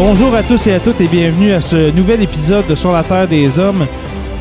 [0.00, 3.02] Bonjour à tous et à toutes et bienvenue à ce nouvel épisode de Sur la
[3.02, 3.84] Terre des Hommes.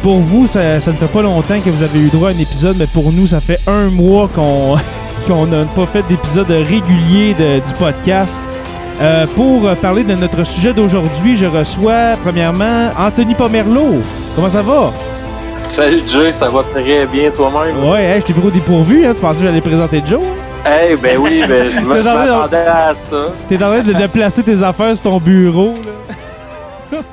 [0.04, 2.38] Pour vous, ça, ça ne fait pas longtemps que vous avez eu droit à un
[2.38, 4.76] épisode, mais pour nous, ça fait un mois qu'on
[5.28, 8.40] qu'on n'a pas fait d'épisode régulier de- du podcast.
[9.02, 13.96] Euh, pour parler de notre sujet d'aujourd'hui, je reçois premièrement Anthony Pomerleau.
[14.36, 14.92] Comment ça va?
[15.70, 17.84] Salut Jay, ça va très bien toi-même?
[17.90, 19.14] Ouais, hey, je t'ai pris au dépourvu, hein?
[19.16, 20.22] tu pensais que j'allais présenter Joe?
[20.66, 23.32] Eh ben oui, ben, je je m'attendais à ça.
[23.48, 25.74] T'es en train de, de placer tes affaires sur ton bureau.
[25.74, 26.14] Là.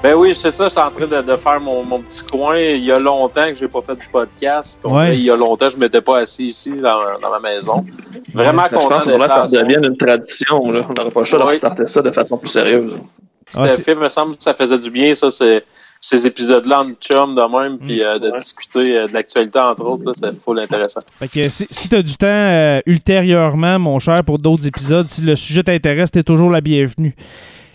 [0.04, 2.56] Ben oui, c'est ça, j'étais en train de, de faire mon, mon petit coin.
[2.56, 4.78] Il y a longtemps que j'ai pas fait du podcast.
[4.84, 5.16] Ouais.
[5.18, 7.84] il y a longtemps, je m'étais pas assis ici dans, dans ma maison.
[8.32, 10.70] Vraiment Ouais, Je content pense d'être faudrait que ça devienne une tradition.
[10.70, 10.82] Là.
[10.88, 12.94] On n'aurait pas le choix de restarter ça de façon plus sérieuse.
[12.94, 15.64] Tout Ah, à c'est- fait, me semble que ça faisait du bien, ça, c'est-
[16.06, 18.38] ces épisodes-là en chum de même, puis euh, de Ouais.
[18.38, 21.00] discuter euh, de l'actualité, entre autres, là, c'est full intéressant.
[21.18, 25.06] Fait que si, si tu as du temps euh, ultérieurement, mon cher, pour d'autres épisodes,
[25.06, 27.14] si le sujet t'intéresse, t'es toujours la bienvenue.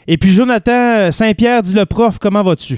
[0.07, 2.78] Et puis Jonathan Saint-Pierre, dit le prof, comment vas-tu?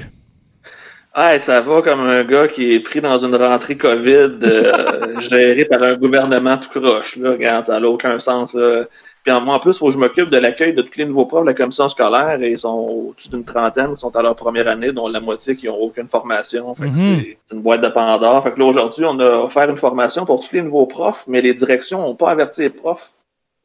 [1.18, 5.66] Ouais, ça va comme un gars qui est pris dans une rentrée COVID euh, gérée
[5.66, 7.18] par un gouvernement tout croche.
[7.18, 7.32] Là.
[7.32, 8.54] Regarde, ça n'a aucun sens.
[8.54, 8.86] Là.
[9.24, 11.06] Puis en, moi, en plus, il faut que je m'occupe de l'accueil de tous les
[11.06, 12.42] nouveaux profs de la commission scolaire.
[12.42, 12.70] Et ils sont
[13.14, 16.08] au-dessus d'une trentaine qui sont à leur première année, dont la moitié qui n'ont aucune
[16.08, 16.74] formation.
[16.76, 16.96] Fait que Mhm.
[16.96, 18.44] c'est- c'est une boîte de Pandore.
[18.44, 21.42] Fait que là, aujourd'hui, on a offert une formation pour tous les nouveaux profs, mais
[21.42, 23.12] les directions n'ont pas averti les profs.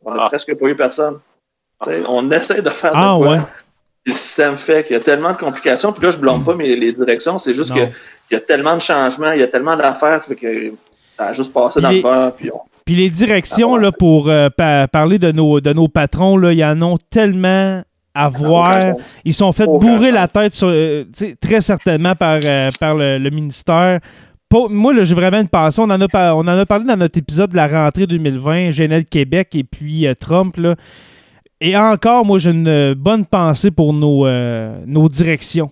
[0.05, 0.29] On n'a Ah.
[0.29, 1.19] presque pas eu personne.
[1.85, 3.29] Sais, On essaie de faire de Ah quoi.
[3.29, 3.41] ouais.
[4.05, 5.93] le système fait qu'il y a tellement de complications.
[5.93, 7.91] Puis là, je blâme pas mes, les directions, c'est juste qu'il
[8.31, 10.73] y a tellement de changements, il y a tellement d'affaires, ça fait que
[11.17, 12.31] ça a juste passé dans Il le.
[12.37, 12.61] Puis on...
[12.85, 13.83] Puis les directions, Ah ouais.
[13.83, 17.83] là, pour euh, pa- parler de nos, de nos patrons, là, ils en ont tellement
[18.15, 18.73] à voir.
[19.25, 20.15] Ils sont fait Aucun bourrer sens.
[20.15, 21.05] la tête sur, euh,
[21.41, 23.99] très certainement par, euh, par le, le ministère.
[24.71, 25.83] Moi, là, j'ai vraiment une passion.
[25.83, 29.05] On en, a, on en a parlé dans notre épisode de la rentrée 2020, GNL
[29.05, 30.57] Québec et puis Trump.
[30.57, 30.77] Là.
[31.61, 34.27] Et encore, moi, j'ai une bonne pensée pour nos,
[34.87, 35.71] nos directions.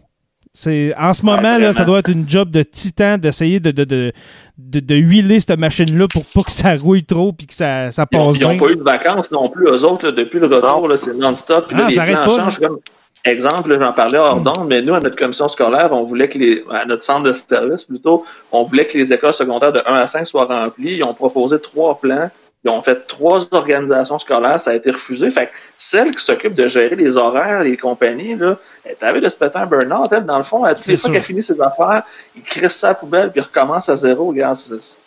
[0.57, 3.83] C'est, en ce moment, là, ça doit être une job de titan d'essayer de, de,
[3.83, 4.13] de,
[4.57, 8.05] de, de huiler cette machine-là pour pas que ça rouille trop puis que ça, ça
[8.13, 8.59] Ils passe n'ont bien.
[8.59, 11.67] pas eu de vacances non plus, eux autres, là, depuis le retour, là, c'est non-stop.
[11.67, 12.61] Puis là, Ah, les ça plans pas, changent.
[12.61, 12.79] Comme,
[13.25, 16.39] exemple, là, j'en parlais hors d'onde, mais nous, à notre commission scolaire, on voulait que
[16.39, 19.93] les, à notre centre de service plutôt, on voulait que les écoles secondaires de 1
[19.93, 20.99] à 5 soient remplies.
[20.99, 22.31] Ils ont proposé trois plans.
[22.65, 25.31] Ils ont fait trois organisations scolaires, ça a été refusé.
[25.31, 29.29] Fait que celle qui s'occupe de gérer les horaires, les compagnies, là, elle avait de
[29.29, 30.09] se péter un burn-out.
[30.13, 32.81] Elle, dans le fond, à toutes C'est les fois qu'elle finit ses affaires, il crisse
[32.83, 34.29] la poubelle puis il recommence à zéro.
[34.29, 34.99] Regarde, c'est-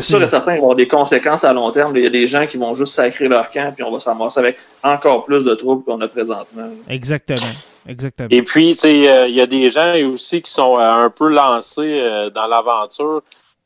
[0.00, 1.96] sûr et certain qu'il va y avoir des conséquences à long terme.
[1.96, 4.40] Il y a des gens qui vont juste sacrer leur camp, puis on va s'amasser
[4.40, 6.70] avec encore plus de troubles qu'on a présentement.
[6.88, 7.40] Exactement.
[7.88, 8.28] Exactement.
[8.30, 11.08] Et puis, tu sais, euh, il y a des gens aussi qui sont euh, un
[11.10, 13.22] peu lancés euh, dans l'aventure.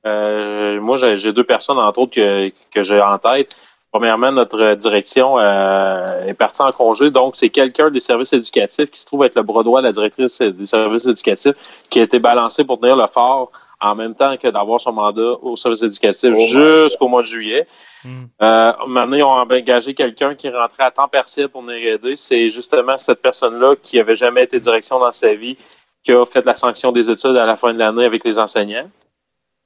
[0.06, 3.56] Euh, moi, j'ai deux personnes, entre autres, que, que j'ai en tête.
[3.90, 7.10] Premièrement, notre direction euh, est partie en congé.
[7.10, 9.92] Donc, c'est quelqu'un des services éducatifs qui se trouve être le bras droit de la
[9.92, 11.54] directrice des services éducatifs
[11.90, 15.36] qui a été balancé pour tenir le fort en même temps que d'avoir son mandat
[15.42, 17.66] au service éducatif Oh jusqu'au mois de juillet.
[18.04, 18.24] Mm.
[18.42, 22.16] Euh, maintenant, ils ont engagé quelqu'un qui rentrait à temps partiel pour venir aider.
[22.16, 25.56] C'est justement cette personne-là qui avait jamais été direction dans sa vie,
[26.02, 28.88] qui a fait la sanction des études à la fin de l'année avec les enseignants.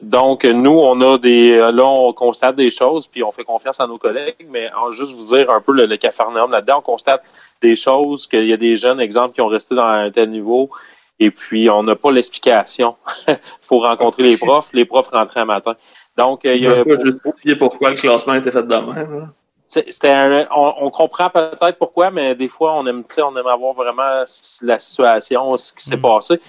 [0.01, 1.57] Donc, nous, on a des.
[1.73, 5.17] Là, on constate des choses, puis on fait confiance à nos collègues, mais en juste
[5.19, 7.23] vous dire un peu le, le cafarnaum là-dedans, on constate
[7.63, 10.71] des choses, qu'il y a des jeunes, exemple, qui ont resté dans un tel niveau,
[11.19, 12.95] et puis on n'a pas l'explication.
[13.29, 15.75] Il faut rencontrer les profs, les profs rentraient un matin.
[16.17, 16.85] Donc, il y a.
[16.85, 19.31] pas justifier pourquoi le classement a été fait de même.
[19.67, 23.23] C'est- C'était un- on, on comprend peut-être pourquoi, mais des fois, on aime, tu sais,
[23.23, 24.25] on aime avoir vraiment
[24.63, 26.01] la situation, ce qui s'est Mm.
[26.03, 26.41] passé.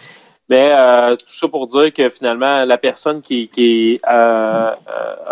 [0.50, 4.72] Mais euh, tout ça pour dire que finalement, la personne qui, qui euh,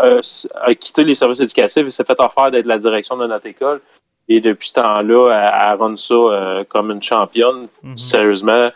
[0.03, 0.21] euh,
[0.61, 3.81] a quitté les services éducatifs et s'est fait offrir d'être la direction de notre école.
[4.29, 7.67] Et depuis ce temps-là, elle, elle run ça euh, comme une championne.
[7.81, 7.97] Mhm.
[7.97, 8.69] Sérieusement,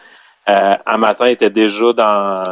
[0.50, 2.44] euh, un matin, elle était déjà dans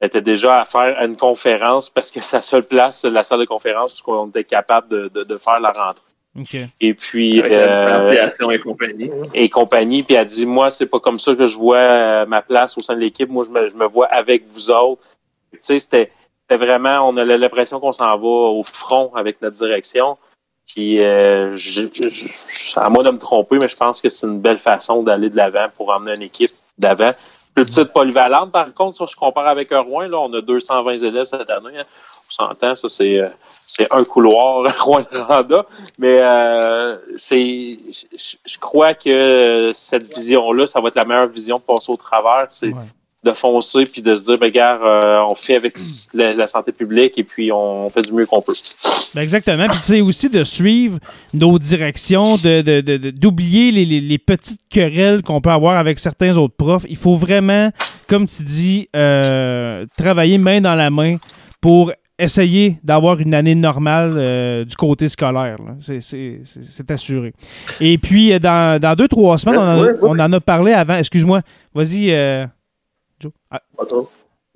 [0.00, 3.44] elle était déjà à faire une conférence parce que sa seule place, la salle de
[3.44, 6.02] conférence où on était capable de, de, de faire la rentrée.
[6.38, 6.56] OK.
[6.80, 9.10] Et puis, Avec la euh, et compagnie.
[9.34, 12.42] et compagnie, puis elle dit, moi, c'est pas comme ça que je vois euh, ma
[12.42, 13.28] place au sein de l'équipe.
[13.28, 15.00] Moi, je me, je me vois avec vous autres.
[15.52, 16.10] Tu sais, c'était
[16.48, 20.18] c'était vraiment, on a l'impression qu'on s'en va au front avec notre direction.
[20.66, 24.26] Puis, euh, je, je- je- à moi de me tromper, mais je pense que c'est
[24.26, 27.12] une belle façon d'aller de l'avant pour emmener une équipe d'avant.
[27.54, 30.96] Plus petite polyvalente, par contre, si je compare avec un Rouen, là, on a 220
[31.04, 31.78] élèves cette année.
[31.78, 31.84] hein.
[32.36, 33.28] S'entend, ça, c'est, euh,
[33.66, 35.66] c'est un couloir, Rouen-Randa.
[35.98, 41.62] Mais euh, c'est, je, crois que cette vision-là, ça va être la meilleure vision de
[41.62, 42.46] passer au travers.
[42.50, 42.82] C'est Ouais.
[43.22, 45.74] de foncer puis de se dire, ben, gars, euh, on fait avec
[46.12, 48.52] la, la santé publique et puis on fait du mieux qu'on peut.
[49.14, 49.66] Ben exactement.
[49.68, 50.98] Puis c'est aussi de suivre
[51.32, 55.78] nos directions, de, de- de- de- d'oublier les, les- les petites querelles qu'on peut avoir
[55.78, 56.84] avec certains autres profs.
[56.88, 57.70] Il faut vraiment,
[58.08, 61.16] comme tu dis, euh, travailler main dans la main
[61.62, 65.56] pour essayer d'avoir une année normale euh, du côté scolaire.
[65.58, 65.74] là.
[65.80, 67.32] C'est, c'est- c'est- c'est assuré.
[67.80, 69.98] Et puis, euh, dans, dans deux, trois semaines, on en, a- Ouais, ouais.
[70.02, 70.96] on en a parlé avant.
[70.96, 71.40] Excuse-moi.
[71.74, 72.46] Vas-y, euh,
[73.20, 73.32] Joe.
[73.50, 73.60] Ah.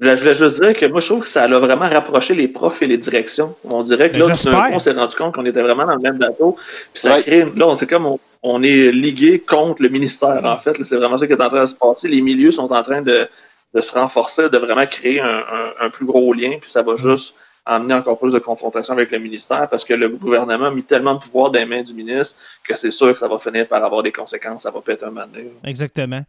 [0.00, 2.81] Je voulais, juste dire que moi, je trouve que ça a vraiment rapproché les profs
[2.82, 3.56] et les directions.
[3.64, 4.32] On dirait que là, coup,
[4.72, 6.56] on s'est rendu compte qu'on était vraiment dans le même bateau.
[6.93, 7.22] Puis ça Ouais.
[7.22, 10.78] crée, là, on c'est comme on, on est ligué contre le ministère, en fait.
[10.78, 10.84] là.
[10.84, 12.06] C'est vraiment ça qui est en train de se passer.
[12.08, 13.26] Les milieux sont en train de,
[13.75, 16.52] de se renforcer, de vraiment créer un, un- un plus gros lien.
[16.60, 17.34] Puis ça va juste
[17.69, 21.15] amener encore plus de confrontation avec le ministère parce que le gouvernement a mis tellement
[21.15, 23.85] de pouvoir dans les mains du ministre que c'est sûr que ça va finir par
[23.85, 24.62] avoir des conséquences.
[24.62, 25.50] Ça va péter un moment donné.
[25.65, 26.23] Exactement.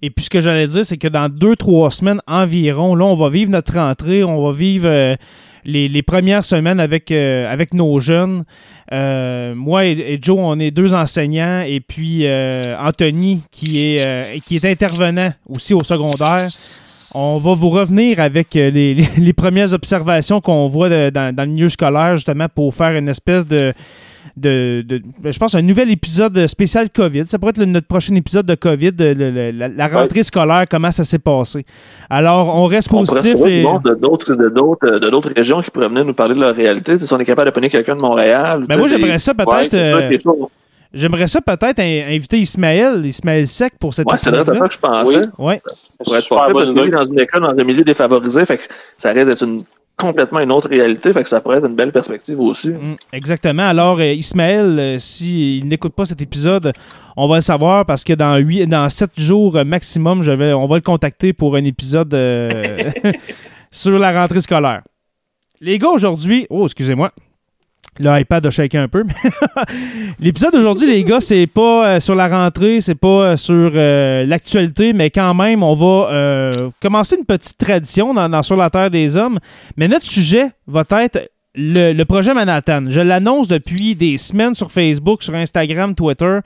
[0.00, 3.14] Et puis ce que j'allais dire, c'est que dans deux, trois semaines environ, là, on
[3.14, 5.14] va vivre notre rentrée, on va vivre euh,
[5.66, 8.44] les, les premières semaines avec, euh, avec nos jeunes.
[8.92, 14.64] Euh, moi et, Joe, on est deux enseignants, et puis Anthony, qui est, qui est
[14.64, 16.48] intervenant aussi au secondaire.
[17.18, 21.34] On va vous revenir avec euh, les, les- les premières observations qu'on voit de- dans,
[21.34, 23.72] dans le milieu scolaire, justement, pour faire une espèce de,
[24.36, 27.22] de, de- ben, je pense, un nouvel épisode spécial COVID.
[27.26, 30.64] Ça pourrait être le- notre prochain épisode de COVID, le- le- la, la rentrée scolaire,
[30.70, 31.64] comment ça s'est passé.
[32.10, 33.34] Alors, on reste On positif.
[33.46, 33.62] Et...
[33.94, 36.98] d'autres de d'autres de d'autres régions qui pourraient venir nous parler de leur réalité.
[36.98, 38.66] Si on est capable de pogner quelqu'un de Montréal.
[38.68, 39.74] Ben moi, j'aimerais ça peut-être.
[40.92, 44.78] J'aimerais ça peut-être in- inviter Ismaël, Ismaël Sec pour cet Ouais, c'est ça que je
[44.78, 45.16] pensais.
[45.38, 45.46] Oui.
[45.46, 45.58] Ouais.
[45.58, 45.74] Ça
[46.04, 47.84] pourrait être Super pas fait bonne parce que lui, dans une école, dans un milieu
[47.84, 48.64] défavorisé, fait que
[48.98, 49.64] ça risque d'être une
[49.96, 52.68] complètement une autre réalité, fait que ça pourrait être une belle perspective aussi.
[52.70, 53.66] Mm, exactement.
[53.66, 56.72] Alors, euh, Ismaël, euh, s'il n'écoute pas cet épisode,
[57.16, 60.66] on va le savoir parce que dans huit, dans sept jours maximum, je vais, on
[60.66, 62.90] va le contacter pour un épisode euh,
[63.70, 64.82] sur la rentrée scolaire.
[65.62, 66.46] Les gars, aujourd'hui.
[66.50, 67.10] Oh, excusez-moi.
[67.98, 69.04] Le iPad a shaké un peu.
[70.20, 74.24] L'épisode d'aujourd'hui, les gars, c'est pas euh, sur la rentrée, c'est pas euh, sur euh,
[74.26, 76.50] l'actualité, mais quand même, on va
[76.80, 79.38] commencer une petite tradition dans Sur la Terre des Hommes.
[79.76, 82.82] Mais notre sujet va être le, le projet Manhattan.
[82.88, 86.38] Je l'annonce depuis des semaines sur Facebook, sur Instagram, Twitter.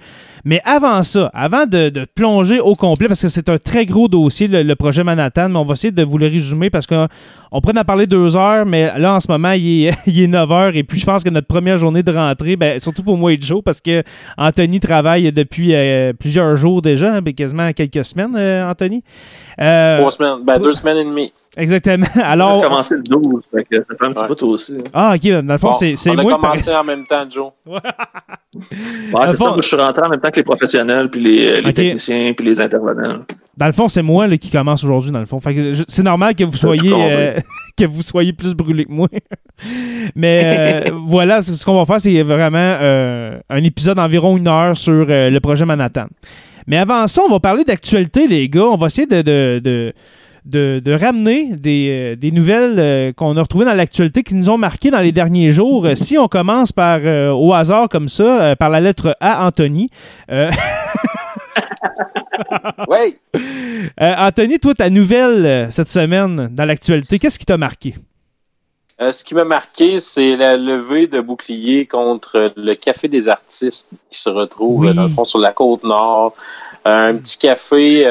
[0.45, 4.09] Mais avant ça, avant de, de plonger au complet, parce que c'est un très gros
[4.09, 7.09] dossier, le, le projet Manhattan, mais on va essayer de vous le résumer parce qu'on
[7.52, 10.26] on pourrait en parler deux heures, mais là, en ce moment, il est, il est
[10.29, 10.76] 9 heures.
[10.76, 13.38] Et puis, je pense que notre première journée de rentrée, ben, surtout pour moi et
[13.40, 14.02] Joe, parce que
[14.38, 19.02] Anthony travaille depuis euh, plusieurs jours déjà, hein, ben, quasiment quelques semaines, euh, Anthony.
[19.61, 21.33] Euh, Trois semaines, ben, deux semaines et demie.
[21.57, 22.07] Exactement.
[22.16, 22.62] On a Alors.
[22.62, 24.28] commencé le 12, fait que ça fait un petit Ouais.
[24.28, 24.75] bout aussi.
[24.78, 24.85] hein.
[24.95, 27.25] Ah, ok, dans le fond, Bon, c'est c'est on a moi commencé en même temps,
[27.28, 27.50] Joe.
[28.52, 28.61] Ouais,
[29.12, 31.09] Dans le c'est ça, fond- moi, je suis rentré en même temps que les professionnels,
[31.09, 33.21] puis les, techniciens, puis les intervenants.
[33.57, 35.38] Dans le fond, c'est moi là, qui commence aujourd'hui, dans le fond.
[35.38, 37.37] Fait que c'est normal que vous soyez euh,
[37.78, 39.09] que vous soyez plus brûlé que moi.
[40.16, 40.42] Mais
[40.88, 45.07] euh, voilà, ce qu'on va faire, c'est vraiment euh, un épisode d'environ une heure sur
[45.09, 46.07] euh, le projet Manhattan.
[46.66, 48.64] Mais avant ça, on va parler d'actualité, les gars.
[48.64, 49.92] On va essayer de, de, de,
[50.44, 54.49] de- de ramener des, euh, des nouvelles euh, qu'on a retrouvées dans l'actualité qui nous
[54.50, 55.87] ont marqué dans les derniers jours.
[55.87, 59.90] Euh, si on commence par au hasard comme ça, par la lettre A, Anthony.
[62.88, 63.16] Oui.
[64.00, 67.94] Euh, Anthony, toi, ta nouvelle euh, cette semaine dans l'actualité, qu'est-ce qui t'a marqué?
[69.00, 73.88] Euh, ce qui m'a marqué, c'est la levée de bouclier contre le Café des artistes
[74.11, 74.94] qui se retrouve, Oui.
[74.94, 76.35] dans le fond, sur la côte nord.
[76.85, 78.04] Un petit café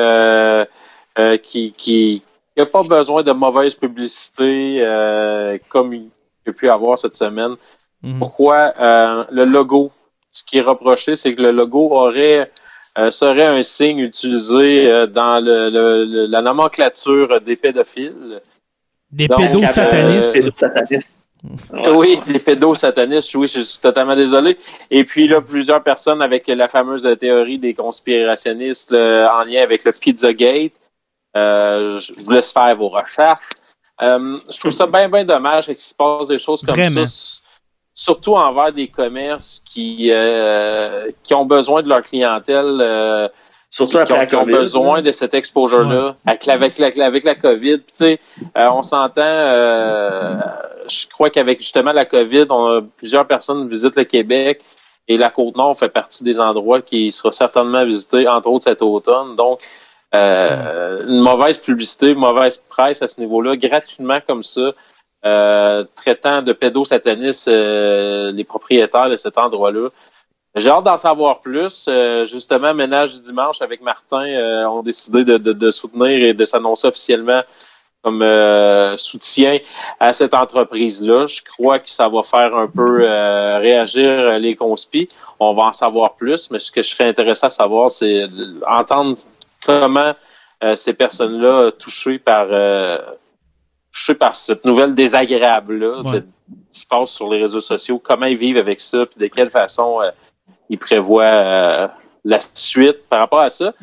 [1.18, 2.22] euh, qui qui
[2.58, 6.10] n'a pas besoin de mauvaise publicité euh, comme il
[6.46, 7.56] y a pu avoir cette semaine.
[8.04, 8.20] Mhm.
[8.20, 9.92] Pourquoi euh, le logo?
[10.32, 12.52] Ce qui est reproché, c'est que le logo aurait
[12.98, 18.42] euh, serait un signe utilisé euh, dans le, le- le- la nomenclature des pédophiles.
[19.12, 20.36] Des Donc, pédosatanistes.
[20.64, 20.98] euh.
[21.96, 24.58] Oui, les pédosatanistes, oui, je suis totalement désolé.
[24.92, 29.84] Et puis là, plusieurs personnes avec la fameuse théorie des conspirationnistes euh, en lien avec
[29.86, 30.74] le Pizzagate.
[31.38, 33.50] Euh, je vous laisse faire vos recherches.
[34.02, 37.06] Euh, je trouve ça bien, bien dommage qu'il se passe des choses comme Vraiment.
[37.06, 37.42] ça.
[37.94, 43.28] Surtout envers des commerces qui, euh, qui ont besoin de leur clientèle euh,
[43.70, 44.54] Surtout qui, après ont, la qui ont COVID.
[44.56, 46.16] besoin de cet exposure-là.
[46.26, 48.20] Avec, la, avec, la, avec la COVID, Puis, tu sais,
[48.58, 50.40] euh, on s'entend, euh,
[50.88, 54.62] je crois qu'avec justement la COVID, on a, plusieurs personnes visitent le Québec
[55.08, 59.36] et la Côte-Nord fait partie des endroits qui sera certainement visités, entre autres cet automne.
[59.36, 59.60] Donc,
[60.16, 64.72] euh, une mauvaise publicité, mauvaise presse à ce niveau-là, gratuitement comme ça,
[65.26, 69.90] euh, traitant de pédosatanistes euh, les propriétaires de cet endroit-là.
[70.56, 71.86] J'ai hâte d'en savoir plus.
[71.88, 76.34] Euh, justement, Ménage du dimanche avec Martin euh, ont décidé de, de- de soutenir et
[76.34, 77.42] de s'annoncer officiellement
[78.02, 78.24] comme
[78.98, 79.60] soutien
[80.00, 81.28] à cette entreprise-là.
[81.28, 83.00] Je crois que ça va faire un peu
[83.60, 85.10] réagir les conspis.
[85.38, 88.24] On va en savoir plus, mais ce que je serais intéressé à savoir, c'est
[88.66, 89.18] entendre
[89.66, 90.14] comment
[90.64, 92.98] euh, ces personnes-là touchées par euh,
[93.92, 96.22] touchées par cette nouvelle désagréable-là Ouais.
[96.74, 99.50] qui se passe sur les réseaux sociaux, comment ils vivent avec ça, puis de quelle
[99.50, 100.12] façon euh,
[100.70, 101.88] ils prévoient euh,
[102.26, 103.74] la suite par rapport à ça.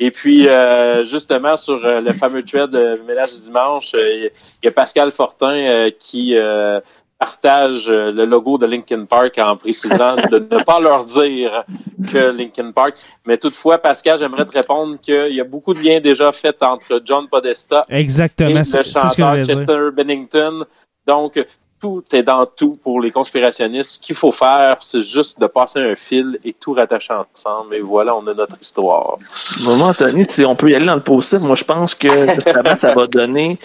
[0.00, 4.28] Et puis, euh, justement, sur euh, le fameux thread de Ménage du dimanche, euh,
[4.62, 6.36] il y a Pascal Fortin euh, qui
[7.20, 11.64] euh, partage euh, le logo de Linkin Park en précisant de ne pas leur dire
[12.10, 12.96] que Linkin Park.
[13.26, 17.00] Mais toutefois, Pascal, j'aimerais te répondre qu'il y a beaucoup de liens déjà faits entre
[17.04, 19.56] John Podesta et Exactement, le ce que chanteur je voulais dire.
[19.56, 20.64] Chester Bennington.
[21.06, 21.44] Donc,
[21.80, 23.92] tout est dans tout pour les conspirationnistes.
[23.92, 27.76] Ce qu'il faut faire, c'est juste de passer un fil et tout rattacher ensemble.
[27.76, 29.16] Et voilà, on a notre histoire.
[29.64, 32.08] Maman, Anthony, si on peut y aller dans le positif, moi, je pense que
[32.78, 33.58] ça va donner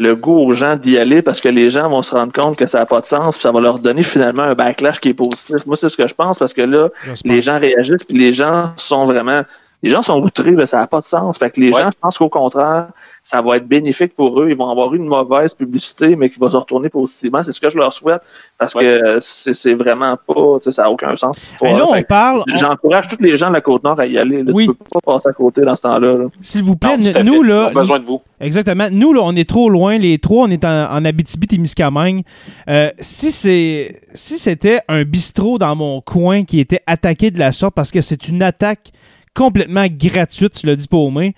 [0.00, 2.64] le goût aux gens d'y aller parce que les gens vont se rendre compte que
[2.64, 5.14] ça n'a pas de sens puis ça va leur donner finalement un backlash qui est
[5.14, 5.66] positif.
[5.66, 6.88] Moi, c'est ce que je pense parce que là,
[7.24, 9.42] les gens réagissent puis les gens sont vraiment
[9.82, 11.38] les gens sont outrés, là, ça n'a pas de sens.
[11.38, 11.80] Fait que les Ouais.
[11.82, 12.88] gens, je pense qu'au contraire,
[13.22, 14.48] ça va être bénéfique pour eux.
[14.50, 17.42] Ils vont avoir une mauvaise publicité, mais qui va se retourner positivement.
[17.42, 18.20] C'est ce que je leur souhaite
[18.58, 19.00] parce Ouais.
[19.00, 21.54] que c'est vraiment pas, tu sais, ça n'a aucun sens.
[21.62, 22.42] Mais là, on Fait parle.
[22.52, 24.42] on- J'encourage tous les gens de la Côte-Nord à y aller.
[24.42, 24.52] Là.
[24.54, 24.66] Oui.
[24.68, 26.14] Tu peux pas passer à côté dans ce temps-là.
[26.14, 26.24] là.
[26.40, 27.64] S'il vous plaît, Non, tout à nous, là.
[27.66, 28.20] On a besoin de vous.
[28.40, 28.88] Exactement.
[28.90, 29.98] Nous, là, on est trop loin.
[29.98, 32.22] Les trois, on est en, en Abitibi-Témiscamingue.
[32.68, 37.52] Euh, si c'est si c'était un bistrot dans mon coin qui était attaqué de la
[37.52, 38.90] sorte parce que c'est une attaque
[39.34, 41.30] complètement gratuite, tu l'as dit pas aux mains.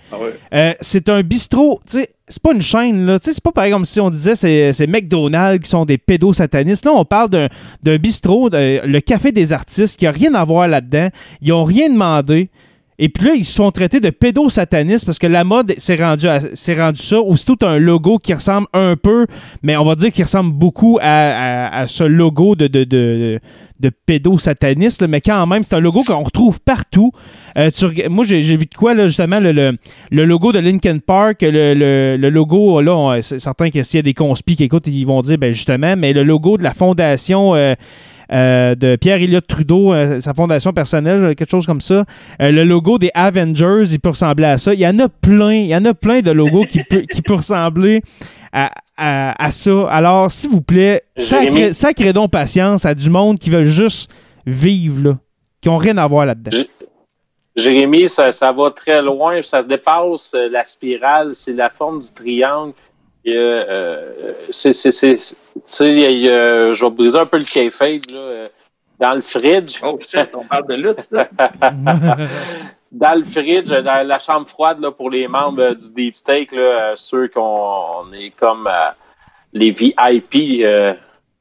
[0.53, 3.19] Euh, c'est un bistrot, tu sais, c'est pas une chaîne, là.
[3.19, 5.97] Tu sais, c'est pas pareil comme si on disait c'est, c'est McDonald's qui sont des
[5.97, 6.85] pédosatanistes.
[6.85, 7.47] Là, on parle d'un,
[7.83, 11.09] d'un bistrot, de- le Café des artistes, qui a rien à voir là-dedans.
[11.41, 12.49] Ils ont rien demandé.
[12.99, 16.27] Et puis là, ils se font traiter de pédosatanistes parce que la mode s'est rendue,
[16.27, 17.19] rendu ça.
[17.19, 19.25] Aussitôt, tu un logo qui ressemble un peu,
[19.63, 23.39] mais on va dire qu'il ressemble beaucoup à, à- à ce logo de, de, de,
[23.79, 27.11] de pédosataniste, mais quand même, c'est un logo qu'on retrouve partout.
[27.57, 29.77] Euh, tu moi, j'ai vu de quoi, là, justement, le, le,
[30.11, 34.13] le logo de Linkin Park, le, logo, là, c'est certain que s'il y a des
[34.13, 37.75] conspis qui écoutent, ils vont dire, ben justement, mais le logo de la fondation euh,
[38.31, 42.05] euh, de Pierre Elliott Trudeau, euh, sa fondation personnelle, quelque chose comme ça.
[42.41, 44.73] Euh, le logo des Avengers, il peut ressembler à ça.
[44.73, 47.21] Il y en a plein, il y en a plein de logos qui, peut, qui
[47.21, 48.01] peut ressembler
[48.51, 49.87] à, à- à ça.
[49.89, 54.09] Alors, s'il vous plaît, sacré, sacré donc patience à du monde qui veulent juste
[54.47, 55.17] vivre, là,
[55.61, 56.51] qui ont rien à voir là-dedans.
[57.55, 62.09] Jérémy, ça, ça va très loin, ça dépasse euh, la spirale, c'est la forme du
[62.11, 62.73] triangle.
[63.27, 63.31] euh,
[63.69, 65.25] euh, c'est, c'est, c'est, tu
[65.65, 68.17] sais, il y a- il y a- je vais briser un peu le kayfabe, là.
[68.17, 68.47] euh,
[68.99, 71.27] Dans le fridge, Oh shit, on parle de lutte, ça.
[72.91, 76.51] dans le fridge, dans la chambre froide là, pour les membres euh, du Deep Steak,
[76.51, 77.41] là, euh, ceux qu'on
[78.05, 78.89] on est comme euh,
[79.53, 80.93] les VIP euh,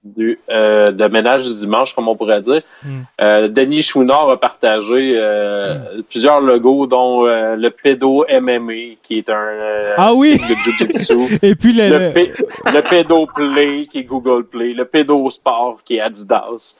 [0.04, 2.62] du, euh, de ménage du dimanche, comme on pourrait dire.
[2.84, 2.88] Mm.
[3.20, 5.74] Euh, Denis Chouinard a partagé euh,
[6.10, 10.38] plusieurs logos, dont euh, le pédo MMA, qui est un euh, Ah oui!
[10.38, 11.38] de Jiu-Jitsu.
[11.42, 12.32] Et puis le, le, le- P-
[12.74, 14.72] le pédo Play, qui est Google Play.
[14.74, 16.76] Le pédo Sport, qui est Adidas.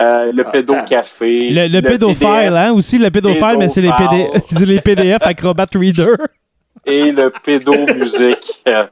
[0.00, 0.82] Euh, le Ah, pédo ah.
[0.84, 1.50] Café.
[1.50, 2.52] le, le pédophile, PDF.
[2.54, 4.42] hein, aussi le pédophile, mais c'est les, PD, Pédophile.
[4.58, 6.14] c'est les PDF Acrobat Reader.
[6.86, 8.60] et le pédo-musique.
[8.68, 8.84] Euh,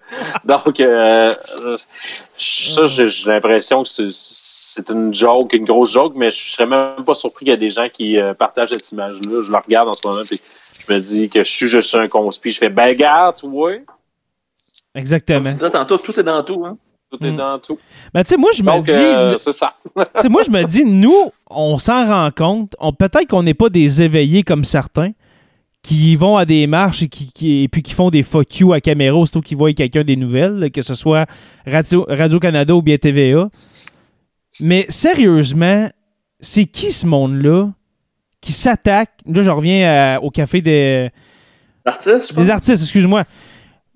[0.44, 1.32] Donc, euh,
[2.38, 7.14] ça, j'ai l'impression que c'est- une joke, une grosse joke, mais je serais même pas
[7.14, 9.42] surpris qu'il y a des gens qui euh, partagent cette image-là.
[9.42, 10.40] Je la regarde en ce moment, puis
[10.88, 12.50] je me dis que je suis juste un conspi.
[12.50, 13.74] Je fais, ben, regarde, tu vois,
[14.94, 15.44] Exactement.
[15.48, 16.64] Tu disais tantôt, tout est dans tout.
[16.66, 16.76] Hein?
[17.12, 17.36] tout est Mm.
[17.36, 17.78] dans tout.
[18.14, 19.74] Ben, tu sais, moi, je me dis, euh, c'est ça.
[19.96, 22.74] tu sais, moi, je me dis, nous, on s'en rend compte.
[22.78, 25.10] On, peut-être qu'on n'est pas des éveillés comme certains
[25.82, 28.72] qui vont à des marches et, qui, qui- et puis qui font des fuck you
[28.72, 31.26] à caméra aussitôt qu'ils voient quelqu'un des nouvelles, que ce soit
[31.66, 33.48] Radio- Radio-Canada ou bien TVA.
[34.60, 35.88] Mais sérieusement,
[36.40, 37.70] c'est qui ce monde-là
[38.40, 39.10] qui s'attaque?
[39.26, 41.10] Là, je reviens à- au café des,
[42.32, 42.44] pense.
[42.44, 43.24] des artistes, excuse-moi.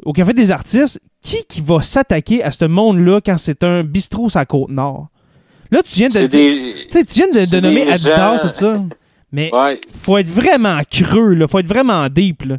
[0.04, 4.28] Au café des artistes, qui qui va s'attaquer à ce monde-là quand c'est un bistrot
[4.28, 5.08] sur la côte nord?
[5.70, 6.62] Là, tu viens de dire.
[6.62, 7.04] des.
[7.04, 8.84] Tu viens de, nommer Adidas gens- et tout ça.
[9.34, 9.80] Mais Ouais.
[10.02, 11.46] faut être vraiment creux, là.
[11.48, 12.56] Faut être vraiment deep, là.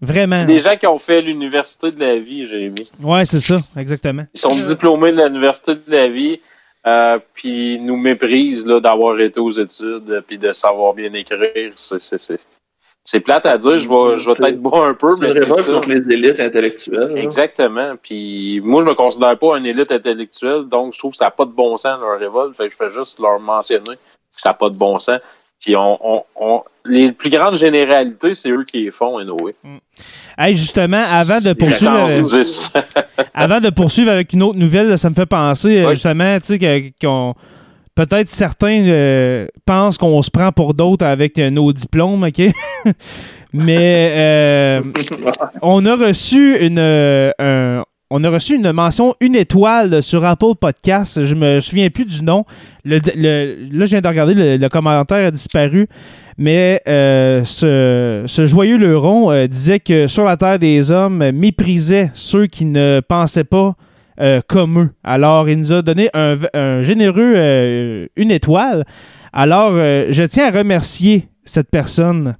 [0.00, 0.36] Vraiment.
[0.36, 2.90] C'est des gens qui ont fait l'université de la vie, Jérémy.
[3.02, 4.24] Ouais, c'est ça, exactement.
[4.34, 6.40] Ils sont diplômés de l'université de la vie,
[6.86, 11.12] euh, puis ils nous méprisent là, d'avoir été aux études, euh, puis de savoir bien
[11.14, 11.72] écrire.
[11.76, 12.38] C'est, c'est, c'est,
[13.04, 15.32] c'est plate à dire, je vais, je vais être bas un peu, C'est mais une
[15.32, 15.72] c'est révolte ça.
[15.72, 17.12] contre les élites intellectuelles.
[17.14, 17.20] là.
[17.22, 17.94] Exactement.
[18.02, 21.30] Puis moi, je me considère pas une élite intellectuelle, donc je trouve que ça n'a
[21.30, 22.54] pas de bon sens leur révolte.
[22.56, 23.96] Fait que je fais juste leur mentionner que
[24.42, 25.20] ça n'a pas de bon sens.
[25.60, 29.54] Puis on, on, on- les plus grandes généralités, c'est eux qui les font, anyway.
[30.38, 32.72] Hey, justement, avant de poursuivre, chance euh, 10.
[33.34, 35.94] avant de poursuivre avec une autre nouvelle, ça me fait penser, euh, Oui.
[35.94, 37.34] justement, tu sais, qu'on.
[37.96, 42.42] Peut-être certains euh, pensent qu'on se prend pour d'autres avec euh, nos diplômes, OK?
[43.54, 44.82] Mais euh,
[45.62, 51.24] on a reçu une un- on a reçu une mention une étoile sur Apple Podcast.
[51.24, 52.44] Je me souviens plus du nom.
[52.84, 55.88] Là, je viens de regarder, le, commentaire a disparu.
[56.38, 62.46] Mais euh, ce, joyeux Leuron euh, disait que sur la Terre des Hommes méprisait ceux
[62.46, 63.74] qui ne pensaient pas
[64.20, 64.90] euh, comme eux.
[65.02, 68.84] Alors, il nous a donné un, généreux une étoile.
[69.32, 72.34] Alors, je tiens à remercier cette personne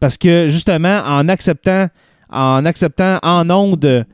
[0.00, 1.88] parce que justement, en acceptant,
[2.28, 4.04] en acceptant en onde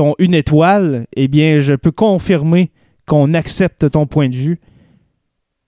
[0.00, 2.72] ton une étoile, eh bien, je peux confirmer
[3.06, 4.58] qu'on accepte ton point de vue.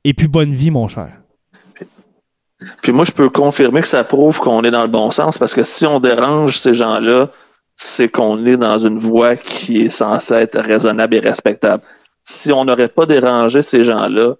[0.04, 1.12] Et puis bonne vie, mon cher.
[2.82, 5.52] Puis moi, je peux confirmer que ça prouve qu'on est dans le bon sens parce
[5.52, 7.30] que si on dérange ces gens-là,
[7.76, 11.82] c'est qu'on est dans une voie qui est censée être raisonnable et respectable.
[12.24, 14.36] Si on n'aurait pas dérangé ces gens-là,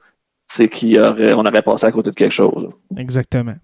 [0.47, 2.71] c'est qu'on aurait, on aurait passé à côté de quelque chose.
[2.97, 3.57] Exactement.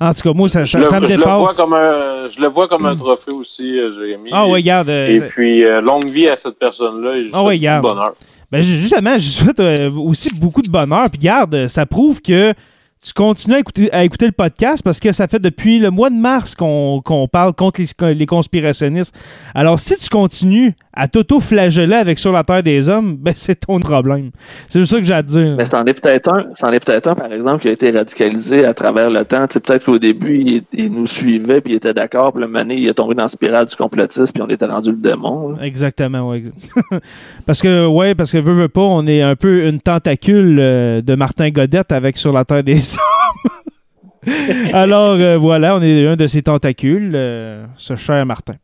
[0.00, 1.56] En tout cas, moi, ça, Je, ça, le, ça me je le vois dépasse.
[1.56, 4.30] comme un, je le vois comme un trophée aussi, euh, Jérémy.
[4.32, 4.88] Ah oui, regarde.
[4.90, 7.16] euh, Et puis, euh, longue vie à cette personne-là.
[7.16, 8.14] et Ah oui, bonheur.
[8.52, 11.06] Ben, ju- justement, je souhaite euh, aussi beaucoup de bonheur.
[11.10, 12.54] Puis garde, ça prouve que
[13.00, 16.10] tu continues à écouter, à écouter le podcast parce que ça fait depuis le mois
[16.10, 19.14] de mars qu'on qu'on parle contre les, les conspirationnistes.
[19.54, 23.78] Alors, si tu continues à t'auto-flageller avec Sur la Terre des Hommes, ben, c'est ton
[23.78, 24.30] problème.
[24.68, 25.54] C'est juste ça que j'ai à te dire.
[25.56, 28.64] Mais c'en est peut-être un, c'en est peut-être un, par exemple, qui a été radicalisé
[28.64, 29.46] à travers le temps.
[29.46, 32.48] Tu sais, peut-être qu'au début, il, il nous suivait, puis il était d'accord, puis le
[32.48, 34.96] moment donné, il est tombé dans la spirale du complotisme, puis on était rendu le
[34.96, 35.50] démon.
[35.50, 35.64] là.
[35.64, 36.44] Exactement, oui.
[37.46, 41.00] parce que, ouais, parce que veut, veut pas, on est un peu une tentacule euh,
[41.00, 42.74] de Martin Godette avec Sur la Terre des
[44.72, 48.54] Alors, euh, voilà, on est un de ces tentacules, euh, ce cher Martin.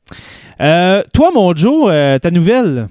[0.61, 2.87] Euh, toi, mon Joe, ta nouvelle?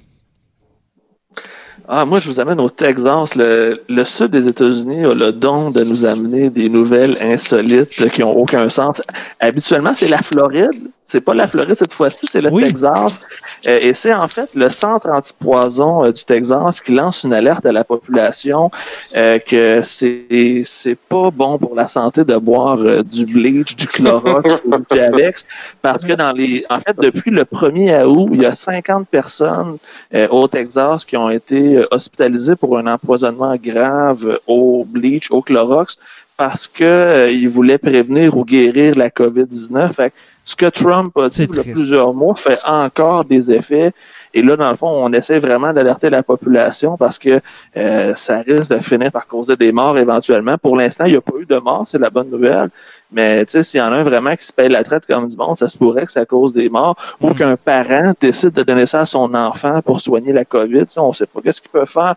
[1.88, 3.36] Ah, moi, je vous amène au Texas.
[3.36, 8.24] Le, le sud des États-Unis a le don de nous amener des nouvelles insolites qui
[8.24, 9.02] ont aucun sens.
[9.40, 10.92] Habituellement, c'est la Floride.
[11.04, 12.64] C'est pas la Floride cette fois-ci, c'est le Oui.
[12.64, 13.20] Texas.
[13.68, 17.66] Euh, et c'est en fait le centre antipoison euh, du Texas qui lance une alerte
[17.66, 18.72] à la population
[19.16, 24.62] euh, que c'est c'est pas bon pour la santé de boire du bleach, du Clorox
[24.66, 25.46] ou du Alex
[25.82, 29.78] parce que dans les en fait depuis le 1er août, il y a 50 personnes
[30.14, 35.98] euh, au Texas qui ont été hospitalisés pour un empoisonnement grave au bleach, au Clorox,
[36.38, 40.10] parce que ils voulaient prévenir ou guérir la COVID-19.
[40.46, 41.72] Ce que Trump a dit il y a triste.
[41.76, 43.94] plusieurs mois fait encore des effets.
[44.34, 47.40] Et là, dans le fond, on essaie vraiment d'alerter la population parce que
[47.78, 50.58] euh, ça risque de finir par causer des morts éventuellement.
[50.58, 52.70] Pour l'instant, il n'y a pas eu de morts, c'est la bonne nouvelle.
[53.12, 55.28] Mais tu sais, s'il y en a un vraiment qui se paye la traite comme
[55.28, 56.96] du monde, ça se pourrait que ça cause des morts.
[57.22, 57.36] Ou Mm.
[57.36, 60.86] qu'un parent décide de donner ça à son enfant pour soigner la COVID.
[60.98, 62.16] On ne sait pas qu'est-ce qu'il peut faire.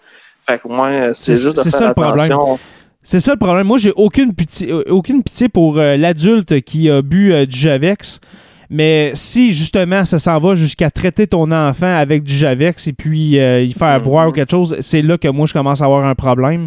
[0.48, 2.28] Fait que moi, c'est juste de faire ça le problème.
[3.08, 3.68] C'est ça le problème.
[3.68, 7.56] Moi, j'ai aucune pitié, euh, aucune pitié pour euh, l'adulte qui a bu euh, du
[7.56, 8.20] Javex.
[8.68, 13.38] Mais si justement ça s'en va jusqu'à traiter ton enfant avec du Javex et puis
[13.38, 14.04] euh, y faire Mhm.
[14.04, 16.66] boire ou quelque chose, c'est là que moi je commence à avoir un problème.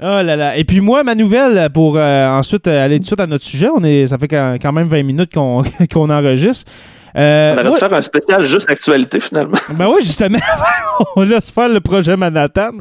[0.00, 0.56] Oh là là.
[0.56, 3.66] Et puis moi, ma nouvelle, pour euh, ensuite aller tout de suite à notre sujet,
[3.76, 6.70] on est, ça fait quand même 20 minutes qu'on qu'on enregistre.
[7.16, 9.56] Euh, On aurait dû faire un spécial juste actualité, finalement.
[9.78, 10.38] ben oui, justement,
[11.16, 12.72] on laisse faire le projet Manhattan.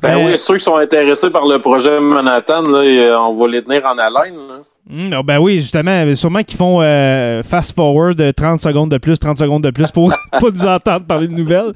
[0.00, 3.48] Ben Mais- oui, ceux qui sont intéressés par le projet Manhattan, là, euh, on va
[3.48, 4.34] les tenir en haleine.
[4.36, 4.54] là.
[4.86, 9.18] Hmm, ben oui, justement, sûrement qu'ils font euh, fast forward euh, 30 secondes de plus,
[9.18, 11.72] 30 secondes de plus pour pas nous entendre parler de nouvelles.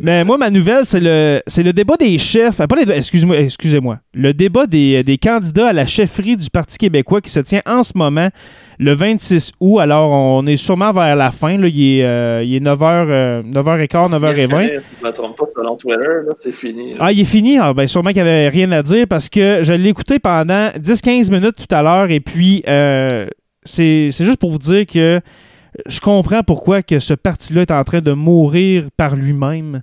[0.00, 2.58] Mais moi, ma nouvelle, c'est le c'est le débat des chefs.
[2.94, 3.98] excuse-moi, excusez-moi.
[4.14, 7.82] Le débat des, des candidats à la chefferie du Parti québécois qui se tient en
[7.82, 8.30] ce moment,
[8.78, 9.78] le 26 août.
[9.78, 11.56] Alors, on est sûrement vers la fin.
[11.58, 11.68] Là.
[11.68, 14.68] Il, est, euh, il est 9h, 9h15, 9h20.
[14.68, 16.08] Si je me trompe pas, selon Twitter,
[16.40, 16.90] c'est fini.
[16.90, 16.96] là.
[17.00, 17.58] Ah, il est fini?
[17.58, 20.68] Ah, ben, sûrement qu'il n'y avait rien à dire parce que je l'ai écouté pendant
[20.78, 23.26] 10-15 minutes tout à l'heure et puis euh,
[23.62, 25.20] c'est c'est juste pour vous dire que
[25.86, 29.82] je comprends pourquoi que ce parti-là est en train de mourir par lui-même.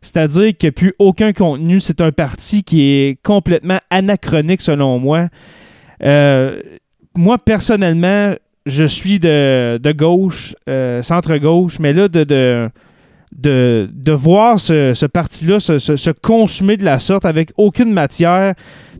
[0.00, 1.80] C'est-à-dire qu'il n'y a plus aucun contenu.
[1.80, 5.28] C'est un parti qui est complètement anachronique selon moi.
[6.02, 6.60] Euh,
[7.16, 8.34] moi, personnellement,
[8.66, 12.68] je suis de, gauche, euh, centre-gauche, mais là, de, de,
[13.36, 18.54] de, de voir ce, parti-là se, consumer de la sorte avec aucune matière.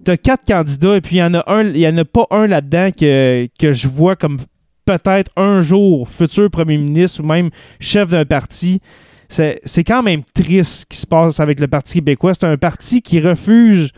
[0.05, 2.91] Tu as quatre candidats et puis il y en a en a pas un là-dedans
[2.97, 4.37] que, que je vois comme
[4.85, 7.51] peut-être un jour futur premier ministre ou même
[7.81, 8.81] chef d'un parti.
[9.29, 12.35] C'est quand même triste ce qui se passe avec le Parti québécois.
[12.35, 13.91] C'est un parti qui refuse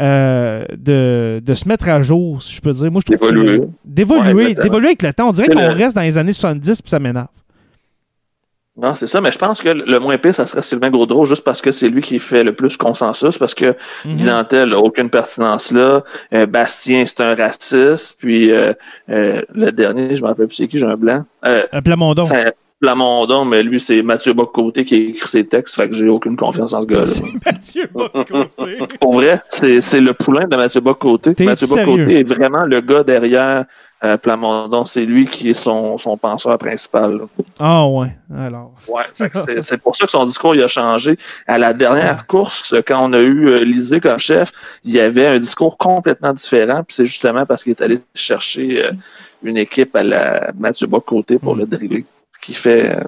[0.00, 2.90] euh, de, de se mettre à jour, si je peux dire.
[2.90, 3.60] Moi, je trouve que- D'évoluer.
[3.84, 4.32] D'évoluer.
[4.32, 4.62] Ouais, exactement.
[4.64, 5.28] d'évoluer avec le temps.
[5.28, 7.26] On dirait qu'on le- reste dans les années 70 puis ça m'énerve.
[8.76, 11.44] Non, c'est ça, mais je pense que le moins pire, ça serait Sylvain Gaudreau, juste
[11.44, 13.76] parce que c'est lui qui fait le plus consensus, parce que.
[14.04, 16.02] Guy Nantel n'a aucune pertinence là.
[16.32, 18.16] Euh, Bastien, c'est un raciste.
[18.18, 18.72] Puis euh,
[19.06, 21.24] le dernier, je me rappelle plus c'est qui, j'ai un blanc.
[21.44, 22.24] Un Plamondon.
[22.24, 22.52] c'est
[22.84, 26.36] Plamondon, mais lui, c'est Mathieu Bocoté qui a écrit ses textes, fait que j'ai aucune
[26.36, 27.06] confiance en ce gars-là.
[27.06, 28.78] C'est Mathieu Bocoté.
[29.00, 31.34] Pour vrai, c'est c'est le poulain de Mathieu Bocoté.
[31.34, 31.66] T'es Mathieu?
[31.66, 33.64] Bocoté est vraiment le gars derrière
[34.04, 34.84] euh, Plamondon.
[34.84, 37.22] C'est lui qui est son, son penseur principal.
[37.58, 38.14] Ah ouais.
[38.36, 38.74] Alors.
[38.86, 39.04] Ouais,
[39.62, 41.16] c'est pour ça que son discours il a changé.
[41.46, 44.52] À la dernière course, quand on a eu euh, Lisée comme chef,
[44.84, 46.82] il y avait un discours complètement différent.
[46.86, 48.90] Puis c'est justement parce qu'il est allé chercher euh,
[49.42, 52.04] une équipe à la Mathieu Bocoté pour le driller.
[52.44, 53.00] Qui fait euh,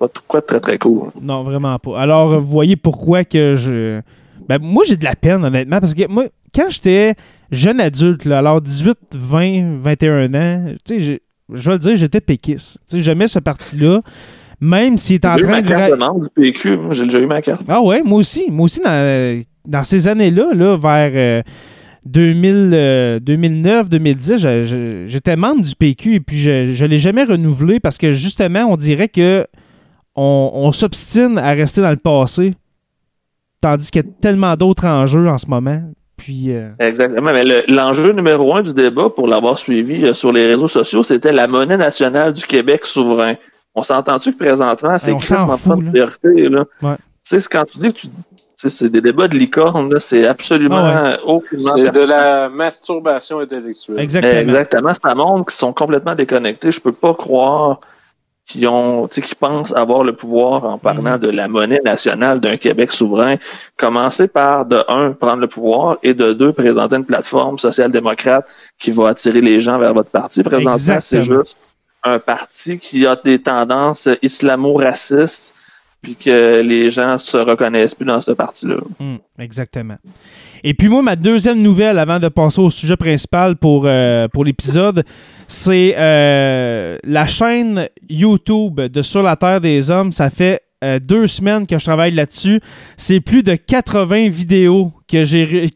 [0.00, 1.10] pas de quoi de très très cool.
[1.20, 2.00] Non, vraiment pas.
[2.00, 4.00] Alors, vous voyez pourquoi que je.
[4.48, 7.14] Ben, moi, j'ai de la peine, honnêtement, parce que moi, quand j'étais
[7.52, 11.20] jeune adulte, là, alors 18, 20, 21 ans, tu sais,
[11.52, 12.80] je vais le dire, j'étais péquiste.
[12.88, 14.00] Tu sais, j'aimais ce parti-là,
[14.60, 15.68] même s'il est en J'ai eu train ma de.
[15.68, 16.78] carte de membre du PQ.
[16.90, 17.62] J'ai déjà eu ma carte.
[17.68, 18.46] Ah ouais, moi aussi.
[18.50, 21.42] Moi aussi, dans, dans ces années-là, là, vers euh,
[22.06, 26.50] 2000, euh, 2009, 2010, je- je- j'étais membre du PQ et puis je
[26.82, 29.46] ne l'ai jamais renouvelé parce que justement, on dirait que
[30.16, 32.54] on, on s'obstine à rester dans le passé,
[33.60, 35.82] tandis qu'il y a tellement d'autres enjeux en ce moment.
[36.16, 37.32] Puis, euh, Exactement.
[37.32, 41.02] Mais le- l'enjeu numéro un du débat, pour l'avoir suivi euh, sur les réseaux sociaux,
[41.02, 43.34] c'était la monnaie nationale du Québec souverain.
[43.74, 45.12] On s'entend-tu que présentement, c'est
[45.76, 45.90] de là.
[45.90, 46.64] priorité, là?
[46.82, 46.96] Ouais.
[47.26, 48.06] Tu sais, quand tu dis que tu.
[48.60, 52.48] Tu sais, c'est des débats de licorne, là, c'est absolument Ah aucunement C'est de la
[52.48, 53.98] masturbation intellectuelle.
[54.00, 54.40] exactement.
[54.40, 54.92] Exactement.
[54.94, 56.70] Ça montre qu'ils sont complètement déconnectés.
[56.70, 57.80] Je peux pas croire
[58.46, 61.18] qu'ils ont, tu sais, qu'ils pensent avoir le pouvoir en parlant Mhm.
[61.18, 63.36] de la monnaie nationale d'un Québec souverain.
[63.78, 68.46] Commencer par, de un, prendre le pouvoir et de deux, présenter une plateforme social-démocrate
[68.78, 70.42] qui va attirer les gens vers votre parti.
[70.42, 71.42] Présentement, c'est Exactement.
[71.42, 71.56] juste
[72.02, 75.54] un parti qui a des tendances islamo-racistes
[76.02, 78.76] puis que les gens se reconnaissent plus dans ce parti-là.
[78.98, 79.96] Hum, exactement.
[80.64, 84.44] Et puis moi, ma deuxième nouvelle, avant de passer au sujet principal pour, euh, pour
[84.44, 85.04] l'épisode,
[85.46, 90.12] c'est euh, la chaîne YouTube de Sur la Terre des Hommes.
[90.12, 92.60] Ça fait euh, deux semaines que je travaille là-dessus.
[92.96, 95.46] C'est plus de 80 vidéos que j'ai...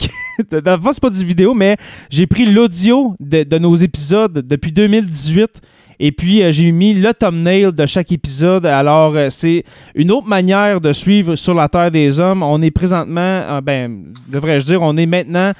[0.51, 1.77] fond, c'est pas du vidéo, mais
[2.11, 5.61] j'ai pris l'audio de nos épisodes depuis 2018
[6.01, 8.67] et puis euh, j'ai mis le thumbnail de chaque épisode.
[8.67, 12.43] Alors, euh, c'est une autre manière de suivre sur la Terre des Hommes.
[12.43, 15.53] On est présentement, euh, ben, devrais-je dire, on est maintenant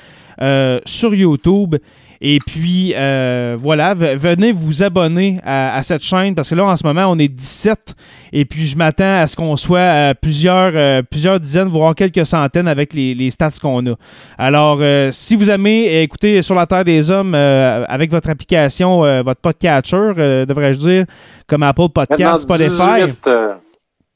[0.85, 1.77] sur YouTube.
[2.27, 6.75] Et puis, euh, voilà, venez vous abonner à, à cette chaîne parce que là, en
[6.75, 7.95] ce moment, on est 17.
[8.33, 12.25] Et puis, je m'attends à ce qu'on soit à plusieurs, euh, plusieurs dizaines, voire quelques
[12.25, 13.95] centaines avec les, les stats qu'on a.
[14.39, 19.05] Alors, euh, si vous aimez écouter Sur la Terre des Hommes euh, avec votre application,
[19.05, 21.05] euh, votre podcatcher, euh, devrais-je dire,
[21.47, 23.05] comme Apple Podcast, Spotify.
[23.05, 23.53] 18, euh,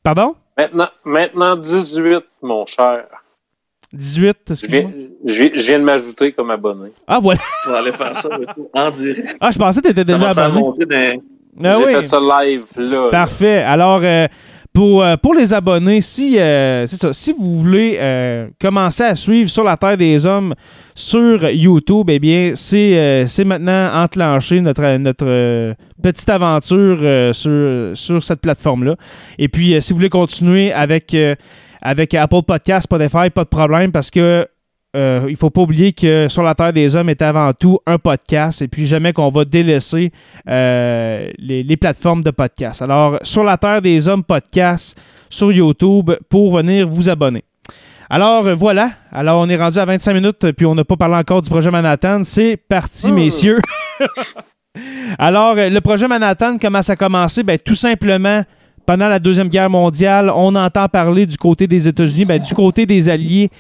[0.03, 0.35] Pardon?
[0.57, 3.05] maintenant, maintenant 18, mon cher.
[3.93, 4.81] 18, Je excuse-moi.
[4.81, 4.91] viens,
[5.25, 6.91] je je viens de m'ajouter comme abonné.
[7.07, 7.41] Ah, voilà.
[7.67, 8.29] Va aller faire ça
[8.75, 9.37] en direct.
[9.41, 11.21] Ah, je pensais que tu étais déjà abonné.
[11.65, 11.93] Ah J'ai oui.
[11.93, 13.09] fait ça live là.
[13.11, 13.63] Parfait.
[13.63, 14.29] Alors, euh,
[14.73, 17.99] pour, euh, pour les abonnés, si, euh, c'est ça, si vous voulez
[18.61, 20.55] commencer à suivre sur la Terre des Hommes
[20.95, 26.99] sur YouTube, eh bien, c'est, c'est maintenant enclenché notre, notre petite aventure
[27.35, 28.95] sur, sur cette plateforme-là.
[29.39, 31.17] Et puis, si vous voulez continuer avec,
[31.83, 34.47] avec Apple Podcast, Spotify, pas de problème parce que
[34.97, 37.99] euh, il faut pas oublier que Sur la Terre des Hommes est avant tout un
[37.99, 40.13] podcast et puis jamais qu'on va délaisser
[40.49, 42.81] euh, les, les plateformes de podcast.
[42.81, 47.43] Alors, Sur la Terre des Hommes podcast sur YouTube pour venir vous abonner.
[48.11, 48.91] Alors, voilà.
[49.13, 51.71] Alors, on est rendu à 25 minutes puis on n'a pas parlé encore du projet
[51.71, 52.23] Manhattan.
[52.25, 53.61] C'est parti, messieurs.
[55.19, 57.43] Alors, le projet Manhattan, comment ça a commencé?
[57.43, 58.43] Ben, tout simplement,
[58.89, 62.87] pendant la Deuxième Guerre mondiale, on entend parler du côté des États-Unis, ben, du côté
[62.87, 63.51] des Alliés,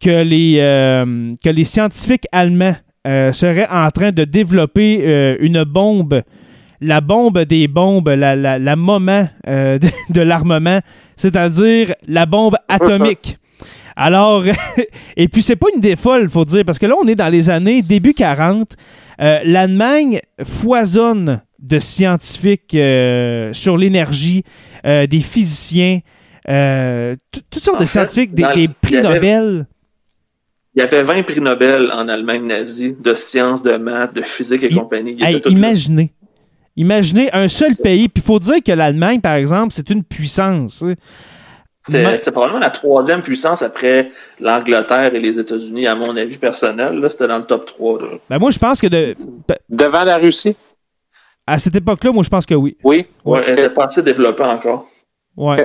[0.00, 2.74] que les, euh, que les scientifiques allemands
[3.06, 6.22] euh, seraient en train de développer euh, une bombe,
[6.80, 9.78] la bombe des bombes, la, la, la moment de,
[10.10, 10.80] de l'armement,
[11.14, 13.38] c'est-à-dire la bombe atomique.
[13.94, 14.42] Alors,
[15.16, 17.28] et puis c'est pas une idée folle, faut dire, parce que là, on est dans
[17.28, 18.72] les années début 40.
[19.20, 24.42] Euh, L'Allemagne foisonne de scientifiques euh, sur l'énergie,
[24.86, 26.00] euh, des physiciens,
[26.48, 29.66] euh, tout- toutes sortes En de fait, scientifiques, des, prix avait- Nobel.
[30.74, 34.62] Il y avait 20 prix Nobel en Allemagne nazie de sciences, de maths, de physique
[34.62, 35.16] et compagnie.
[35.22, 35.40] Hey, là.
[35.50, 36.12] imaginez.
[36.76, 38.08] Imaginez un seul pays.
[38.08, 40.82] Puis il faut dire que l'Allemagne, par exemple, c'est une puissance.
[41.86, 46.94] c'était probablement la troisième puissance après l'Angleterre et les États-Unis, à mon avis personnel.
[46.94, 47.10] là.
[47.10, 48.00] C'était dans le top 3.
[48.00, 48.08] là.
[48.30, 49.14] Ben, moi, je pense que de,
[49.68, 50.56] Devant la Russie?
[51.46, 52.76] À cette époque-là, moi, je pense que oui.
[52.84, 53.06] Oui.
[53.24, 53.42] Ouais.
[53.46, 54.88] Elle était pas assez développée encore.
[55.36, 55.64] Ouais.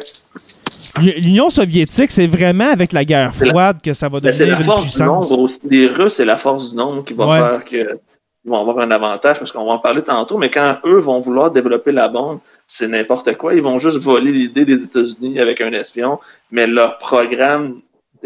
[0.99, 4.59] L'Union soviétique, c'est vraiment avec la guerre la- froide que ça va Mais c'est devenir
[4.59, 5.59] la une force du nombre aussi.
[5.69, 7.37] Les Russes, c'est la force du nombre qui va Ouais.
[7.37, 7.99] faire que
[8.45, 11.19] ils vont avoir un avantage parce qu'on va en parler tantôt, mais quand eux vont
[11.19, 13.53] vouloir développer la bombe, c'est n'importe quoi.
[13.53, 16.17] Ils vont juste voler l'idée des États-Unis avec un espion,
[16.49, 17.81] mais leur programme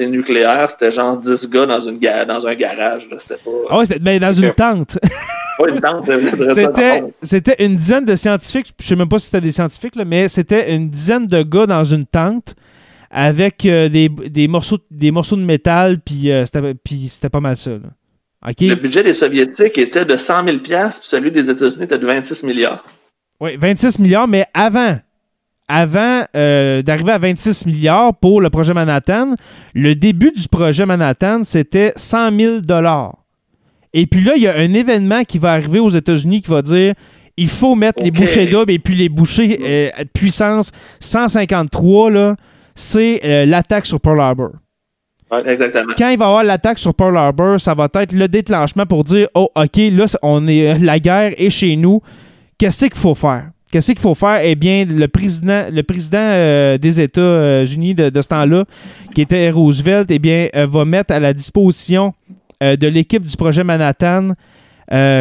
[0.06, 3.08] des nucléaires, c'était genre 10 gars dans, une ga- dans un garage.
[3.20, 4.98] C'était pas, Ah ouais, c'était ben, dans une tente.
[5.68, 9.96] une de- C'était, une dizaine de scientifiques, je sais même pas si c'était des scientifiques,
[9.96, 12.56] là, mais c'était une dizaine de gars dans une tente
[13.12, 17.72] avec euh, des, des, morceaux, des morceaux de métal, puis euh, c'était, pas mal ça.
[17.72, 17.90] là.
[18.60, 22.44] Le budget des Soviétiques était de 100 000 puis celui des États-Unis était de 26
[22.44, 22.84] milliards.
[23.40, 24.98] Oui, 26 milliards, mais avant,
[25.72, 29.36] avant euh, d'arriver à 26 milliards pour le projet Manhattan,
[29.74, 33.16] le début du projet Manhattan, c'était 100 000 dollars.
[33.94, 36.62] Et puis là, il y a un événement qui va arriver aux États-Unis qui va
[36.62, 36.94] dire
[37.38, 42.36] il faut mettre les bouchées doubles et puis les bouchées euh, puissance 153, là,
[42.76, 44.52] c'est euh, l'attaque sur Pearl Harbor.
[45.32, 45.94] Ouais, exactement.
[45.98, 49.06] Quand il va y avoir l'attaque sur Pearl Harbor, ça va être le déclenchement pour
[49.06, 52.02] dire oh ok là on est la guerre est chez nous.
[52.58, 53.52] Qu'est-ce qu'il faut faire?
[53.72, 54.42] Qu'est-ce qu'il faut faire?
[54.44, 58.66] Eh bien le président le président euh, des États-Unis de, de ce temps-là,
[59.16, 62.14] qui était Roosevelt, eh bien euh, va mettre à la disposition
[62.62, 64.34] euh, de l'équipe du projet Manhattan.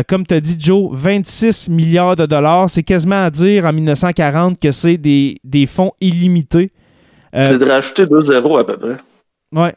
[0.09, 2.69] comme tu as dit, Joe, 26 milliards de dollars.
[2.69, 6.73] C'est quasiment à dire en 1940 que c'est des, des fonds illimités.
[7.33, 8.97] C'est de rajouter deux zéros à peu près.
[9.53, 9.75] ouais,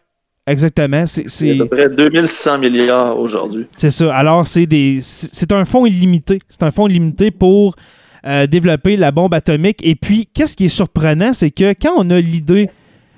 [0.48, 1.06] exactement.
[1.06, 3.68] C'est, à peu près 2600 milliards aujourd'hui.
[3.78, 4.16] C'est ça.
[4.16, 6.40] Alors, c'est des c'est un fonds illimité.
[6.50, 7.76] C'est un fonds illimité pour
[8.26, 9.80] euh, développer la bombe atomique.
[9.84, 12.70] Et puis, qu'est-ce qui est surprenant, c'est que quand on a l'idée,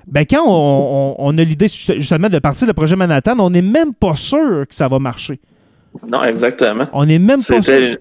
[0.06, 3.62] ben quand on, on- on a l'idée justement de partir le projet Manhattan, on n'est
[3.62, 5.40] même pas sûr que ça va marcher.
[6.06, 6.86] Non, exactement.
[6.92, 7.64] On n'est même pas sûr.
[7.64, 7.98] C'était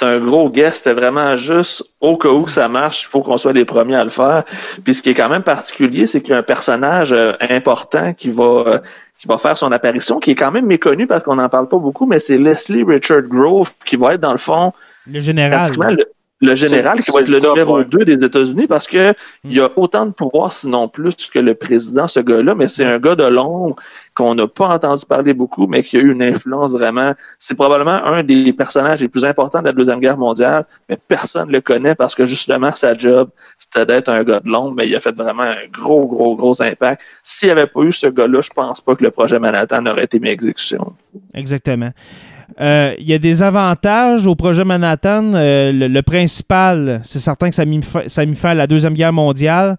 [0.00, 0.78] c'est un gros guest.
[0.78, 3.94] C'était vraiment juste au cas où que ça marche, il faut qu'on soit les premiers
[3.94, 4.42] à le faire.
[4.82, 8.12] Puis ce qui est quand même particulier, c'est qu'il y a un personnage euh, important
[8.12, 8.78] qui va euh,
[9.20, 11.78] qui va faire son apparition, qui est quand même méconnu parce qu'on n'en parle pas
[11.78, 14.72] beaucoup, mais c'est Leslie Richard Grove qui va être dans le fond
[15.06, 15.60] Le général.
[15.60, 16.04] pratiquement le,
[16.40, 17.84] le général qui va être le top, numéro ouais.
[17.84, 19.50] 2 des États-Unis parce que Mm.
[19.50, 22.98] il a autant de pouvoir, sinon plus que le président, ce gars-là, mais c'est un
[22.98, 23.76] gars de l'ombre
[24.14, 27.14] qu'on n'a pas entendu parler beaucoup, mais qui a eu une influence vraiment.
[27.38, 31.48] C'est probablement un des personnages les plus importants de la Deuxième Guerre mondiale, mais personne
[31.48, 34.88] ne le connaît parce que justement, sa job, c'était d'être un gars de l'ombre, mais
[34.88, 37.02] il a fait vraiment un gros, gros, gros impact.
[37.22, 40.04] S'il n'y avait pas eu ce gars-là, je pense pas que le projet Manhattan aurait
[40.04, 40.94] été mis à exécution.
[41.34, 41.90] Exactement.
[42.60, 45.32] Euh, il y a des avantages au projet Manhattan.
[45.34, 49.76] Euh, le, principal, c'est certain que ça a mis ça la Deuxième Guerre mondiale.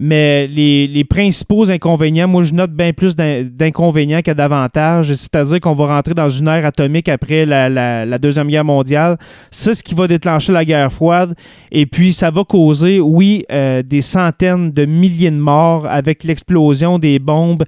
[0.00, 5.12] Mais les, principaux inconvénients, moi, je note bien plus d'in- d'inconvénients que d'avantages.
[5.14, 9.16] C'est-à-dire qu'on va rentrer dans une ère atomique après la, la- Deuxième Guerre mondiale.
[9.50, 11.34] C'est ce qui va déclencher la guerre froide.
[11.72, 16.98] Et puis, ça va causer, oui, euh, des centaines de milliers de morts avec l'explosion
[16.98, 17.64] des bombes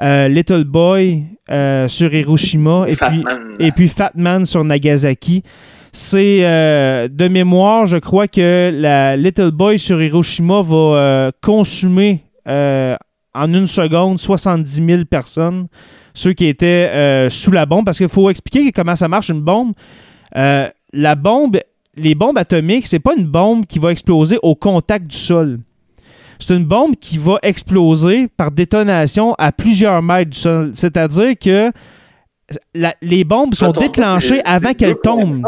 [0.00, 3.54] Little Boy euh, sur Hiroshima et puis, Fatman.
[3.58, 5.42] et puis Fat Man sur Nagasaki.
[5.92, 12.22] C'est euh, de mémoire, je crois que la Little Boy sur Hiroshima va euh, consumer
[12.46, 15.68] en une seconde 70 000 personnes,
[16.14, 17.84] ceux qui étaient sous la bombe.
[17.84, 19.72] Parce qu'il faut expliquer comment ça marche une bombe.
[20.34, 21.58] La bombe,
[21.96, 25.60] les bombes atomiques, c'est pas une bombe qui va exploser au contact du sol.
[26.38, 30.70] C'est une bombe qui va exploser par détonation à plusieurs mètres du sol.
[30.74, 31.72] C'est-à-dire que
[32.74, 35.42] la- les bombes sont déclenchées avant qu'elles tombent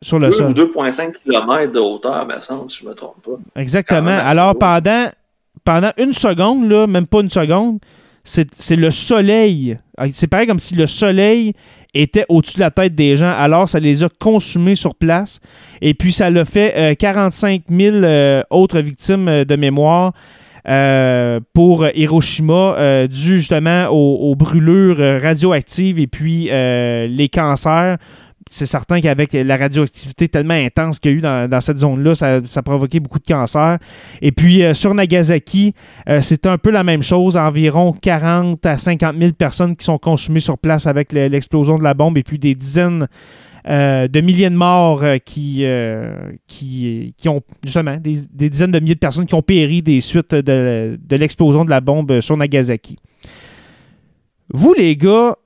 [0.00, 0.50] sur le deux sol.
[0.50, 3.60] ou 2,5 km de hauteur, me semble, si je ne me trompe pas.
[3.60, 4.08] Exactement.
[4.24, 4.58] Alors, haut.
[4.58, 5.06] pendant,
[5.64, 7.78] pendant une seconde, là, même pas une seconde,
[8.24, 9.78] c'est c'est le soleil.
[10.12, 11.52] C'est pareil comme si le soleil
[12.02, 13.32] était au-dessus de la tête des gens.
[13.38, 15.40] Alors, ça les a consumés sur place.
[15.80, 20.12] Et puis, ça l'a fait euh, 45 000 euh, autres victimes euh, de mémoire.
[20.68, 27.98] euh, pour Hiroshima, euh, dû justement aux, brûlures euh, radioactives et puis euh, les cancers
[28.56, 32.40] c'est certain qu'avec la radioactivité tellement intense qu'il y a eu dans, cette zone-là, ça,
[32.44, 33.78] ça a provoqué beaucoup de cancers.
[34.22, 35.74] Et puis euh, sur Nagasaki,
[36.08, 39.98] euh, c'est un peu la même chose, environ 40 à 50 000 personnes qui sont
[39.98, 43.06] consumées sur place avec le- l'explosion de la bombe et puis des dizaines
[43.68, 45.64] euh, de milliers de morts qui,
[46.46, 51.16] qui, ont justement des, dizaines de milliers de personnes qui ont péri des suites de
[51.16, 52.96] l'explosion de la bombe sur Nagasaki.
[54.48, 55.36] Vous, les gars,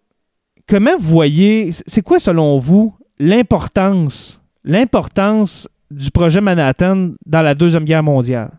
[0.69, 7.85] comment vous voyez, c'est quoi selon vous l'importance, l'importance du projet Manhattan dans la Deuxième
[7.85, 8.51] Guerre mondiale?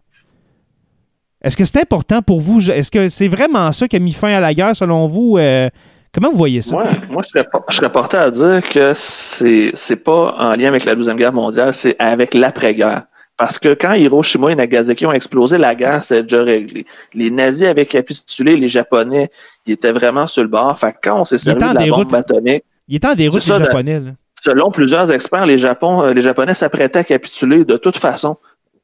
[1.44, 2.70] Est-ce que c'est important pour vous?
[2.70, 5.38] Est-ce que c'est vraiment ça qui a mis fin à la guerre selon vous?
[5.40, 5.68] Euh,
[6.14, 6.76] comment vous voyez ça?
[6.76, 10.68] Moi, moi je, serais, je serais porté à dire que c'est c'est pas en lien
[10.68, 13.04] avec la Deuxième Guerre mondiale, c'est avec l'après-guerre.
[13.38, 16.86] Parce que quand Hiroshima et Nagasaki ont explosé, la guerre s'était déjà réglée.
[17.16, 19.32] Les nazis avaient capitulé, les Japonais,
[19.66, 20.78] ils étaient vraiment sur le bord.
[20.78, 22.64] Fait que quand on s'est servi de la bombe atomique,
[23.04, 24.00] en déroute, les Japonais.
[24.00, 24.12] là.
[24.42, 28.38] Selon plusieurs experts, les, Japon, euh, les Japonais s'apprêtaient à capituler de toute façon.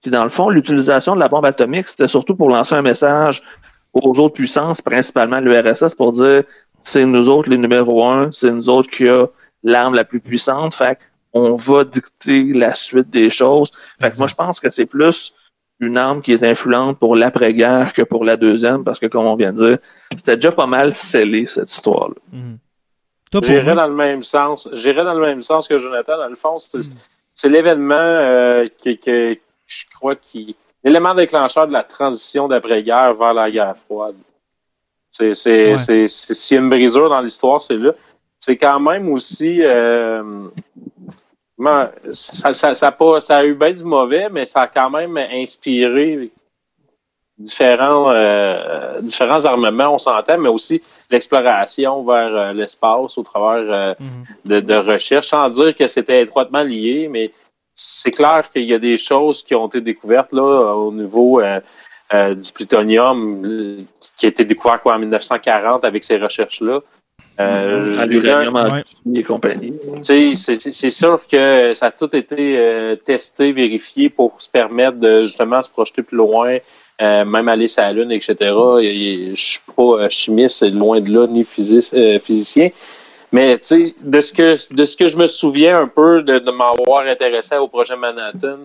[0.04, 3.42] Puis dans le fond, l'utilisation de la bombe atomique, c'était surtout pour lancer un message
[3.94, 6.44] aux autres puissances, principalement l'URSS, pour dire
[6.84, 9.26] c'est nous autres les numéros un, c'est nous autres qui a
[9.64, 10.76] l'arme la plus puissante.
[10.76, 11.00] Fait
[11.34, 13.72] on va dicter la suite des choses.
[14.00, 15.34] Fait que moi, je pense que c'est plus
[15.80, 19.36] une arme qui est influente pour l'après-guerre que pour la deuxième, parce que comme on
[19.36, 19.78] vient de dire,
[20.16, 22.16] c'était déjà pas mal scellé cette histoire-là.
[22.32, 22.60] Mhm.
[23.44, 24.70] J'irais dans le même sens.
[24.74, 26.18] J'irais dans le même sens que Jonathan.
[26.18, 26.80] Dans le fond, c'est
[27.34, 29.38] c'est l'événement euh, que
[29.68, 34.16] je crois qui l'élément déclencheur de la transition d'après-guerre vers la guerre froide.
[35.12, 35.28] C'est
[35.72, 36.08] Ouais.
[36.08, 37.92] s'il y a une brisure dans l'histoire, c'est là.
[38.40, 40.48] C'est quand même aussi euh,
[41.58, 44.68] comment- ça, ça, ça, a pas, ça a eu bien du mauvais, mais ça a
[44.68, 46.30] quand même inspiré
[47.38, 53.94] différents, euh, différents armements, on s'entend, mais aussi l'exploration vers euh, l'espace au travers euh,
[54.00, 54.24] Mhm.
[54.46, 57.32] de, de recherche, sans dire que c'était étroitement lié, mais
[57.74, 61.60] c'est clair qu'il y a des choses qui ont été découvertes là au niveau euh,
[62.14, 63.86] euh, du plutonium
[64.18, 66.80] qui a été découvert quoi, en 1940 avec ces recherches-là.
[67.40, 67.94] Euh,
[69.14, 69.74] et compagnie.
[70.04, 74.98] tu sais, c'est- sûr que ça a tout été euh, testé, vérifié pour se permettre
[74.98, 76.58] de justement se projeter plus loin,
[77.02, 78.36] euh, même aller sur la Lune, etc.
[78.82, 78.86] Et-
[79.32, 82.70] et Je suis pas euh, chimiste, loin de là, ni physi- euh, physicien.
[83.32, 87.06] Mais de ce que de ce que je me souviens un peu de, de m'avoir
[87.08, 88.60] intéressé au projet Manhattan,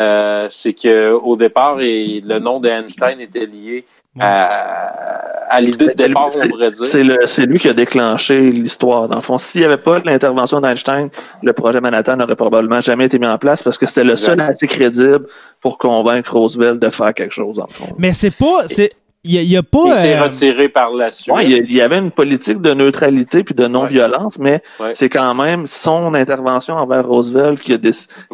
[0.00, 3.84] euh, c'est que au départ, et le nom d'Einstein était lié
[4.18, 5.09] à,
[5.50, 6.84] à l'idée de C'est- départ, on c'est- pourrait dire.
[6.84, 9.08] C'est le, c'est lui qui a déclenché l'histoire.
[9.08, 11.10] Dans le fond, s'il n'y avait pas l'intervention d'Einstein,
[11.42, 14.40] le projet Manhattan n'aurait probablement jamais été mis en place parce que c'était le seul
[14.40, 15.26] assez crédible
[15.60, 17.94] pour convaincre Roosevelt de faire quelque chose, dans le fond.
[17.98, 18.62] Mais c'est pas.
[18.66, 19.80] c'est- Il n'y a, pas.
[19.88, 21.34] Il s'est euh, retiré par la suite.
[21.34, 24.92] Ouais, il y y avait une politique de neutralité puis de non-violence, mais Ouais.
[24.94, 27.78] c'est quand même son intervention envers Roosevelt qui a,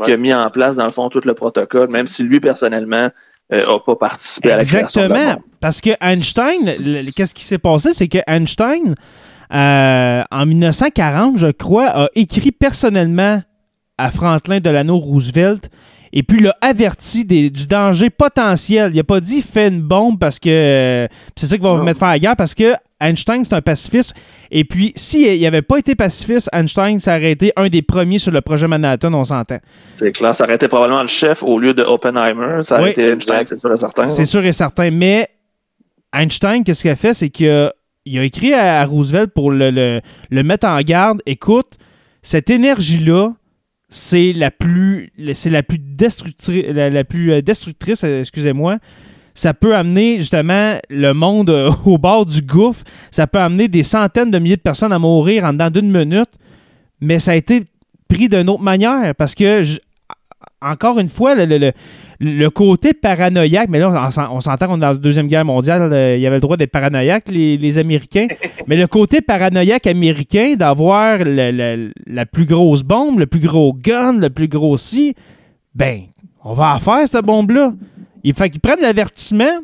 [0.04, 3.08] qui mis en place, dans le fond, tout le protocole, même si lui, personnellement,
[3.50, 5.34] n'a pas participé à la création de la Exactement.
[5.34, 5.44] bombe.
[5.60, 7.90] Parce que Einstein, qu'est-ce qui s'est passé?
[7.92, 8.94] C'est que Einstein,
[9.52, 13.42] euh, en 1940, je crois, a écrit personnellement
[13.98, 15.70] à Franklin Delano Roosevelt
[16.18, 18.90] et puis l'a averti des- du danger potentiel.
[18.94, 21.06] Il a pas dit fais une bombe parce que euh,
[21.36, 24.14] c'est ça qui va vous mettre faire la guerre parce que Einstein c'est un pacifiste
[24.50, 28.32] et puis s'il n'avait pas été pacifiste, Einstein ça aurait été un des premiers sur
[28.32, 29.58] le projet Manhattan, on s'entend.
[29.96, 32.62] C'est clair, ça aurait été probablement le chef au lieu de Oppenheimer.
[32.64, 32.90] Ça aurait Oui.
[32.92, 34.06] été Einstein, c'est sûr et certain.
[34.06, 34.90] C'est sûr et certain.
[34.90, 35.28] Mais
[36.14, 37.12] Einstein, qu'est-ce qu'il a fait?
[37.14, 37.72] C'est qu'il a,
[38.24, 40.00] écrit à, à Roosevelt pour le, le-
[40.30, 41.20] le mettre en garde.
[41.26, 41.74] Écoute,
[42.22, 43.32] cette énergie-là,
[43.88, 46.64] c'est la plus c'est la plus destructrice
[47.08, 48.78] plus destructrice excusez-moi.
[49.34, 52.84] Ça peut amener justement le monde euh, au bord du gouffre.
[53.10, 56.30] Ça peut amener des centaines de milliers de personnes à mourir en dedans d'une minute.
[57.02, 57.64] Mais ça a été
[58.08, 59.62] pris d'une autre manière parce que
[60.62, 61.72] encore une fois le, le- le-
[62.18, 65.44] le côté paranoïaque, mais là, on s'en- on s'entend qu'on est dans la Deuxième Guerre
[65.44, 68.26] mondiale, euh, il y avait le droit d'être paranoïaque, les, les Américains.
[68.66, 74.30] mais le côté paranoïaque américain, d'avoir la plus grosse bombe, le plus gros gun, le
[74.30, 75.14] plus gros si,
[75.74, 76.00] ben,
[76.44, 77.72] on va en faire, cette bombe-là.
[78.24, 79.58] Il fait qu'ils prennent l'avertissement,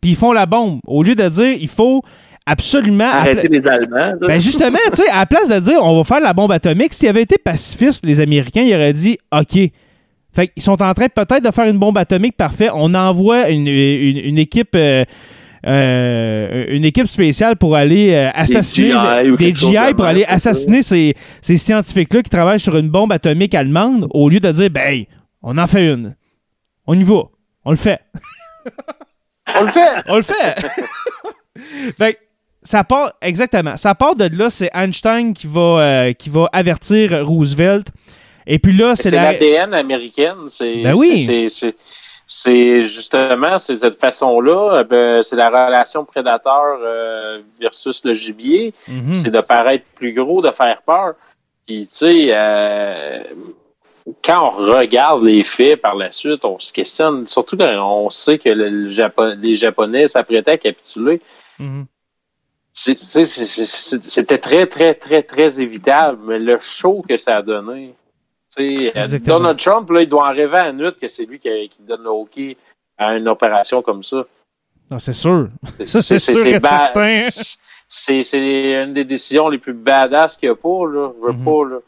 [0.00, 0.78] puis ils font la bombe.
[0.86, 2.02] Au lieu de dire, il faut
[2.46, 3.10] absolument...
[3.12, 4.12] Arrêter les Allemands.
[4.20, 6.94] Ben justement, tu sais, à la place de dire on va faire la bombe atomique,
[6.94, 9.58] s'ils avaient été pacifistes, les Américains, ils auraient dit OK.
[10.34, 12.68] Fait qu'ils sont en train peut-être de faire une bombe atomique, parfait.
[12.72, 14.74] On envoie une, une- une équipe.
[14.74, 15.04] euh,
[15.64, 20.82] euh, une équipe spéciale pour aller euh, assassiner GI des GI pour même, aller assassiner
[20.82, 25.04] ces, ces scientifiques-là qui travaillent sur une bombe atomique allemande au lieu de dire ben
[25.40, 26.16] on en fait une.
[26.84, 27.22] On y va.
[27.64, 28.00] On le fait.
[29.56, 29.88] On le fait!
[30.08, 30.56] On le fait!
[31.98, 32.18] fait que
[32.64, 33.76] ça part, exactement.
[33.76, 37.86] Ça part de là, c'est Einstein qui va, euh, qui va avertir Roosevelt.
[38.46, 39.32] Et puis là, c'est C'est la.
[39.32, 40.48] l'ADN américaine.
[40.48, 41.18] C'est Ben oui.
[42.26, 44.84] c'est- justement c'est cette façon-là.
[44.84, 48.72] ben, c'est la relation prédateur euh, versus le gibier.
[48.88, 49.14] Mhm.
[49.14, 51.14] C'est de paraître plus gros, de faire peur.
[51.66, 53.22] Puis, tu sais, euh,
[54.24, 57.28] quand on regarde les faits par la suite, on se questionne.
[57.28, 61.20] Surtout quand on sait que le- les Japonais s'apprêtaient à capituler.
[62.72, 63.24] C'est- c'est-
[64.08, 67.94] C'était très, très, très, très évitable, mais le show que ça a donné.
[69.24, 72.02] Donald Trump, là, il doit en rêver à nuit que c'est lui qui, qui donne
[72.02, 72.56] le hockey
[72.98, 74.24] à une opération comme ça.
[74.90, 75.48] Non, c'est sûr.
[75.86, 77.28] Ça, c'est sûr et certain.
[77.88, 81.10] C'est une des décisions les plus badass qu'il n'y a pas, là.
[81.20, 81.44] Je veux Mhm.
[81.44, 81.78] pas, là.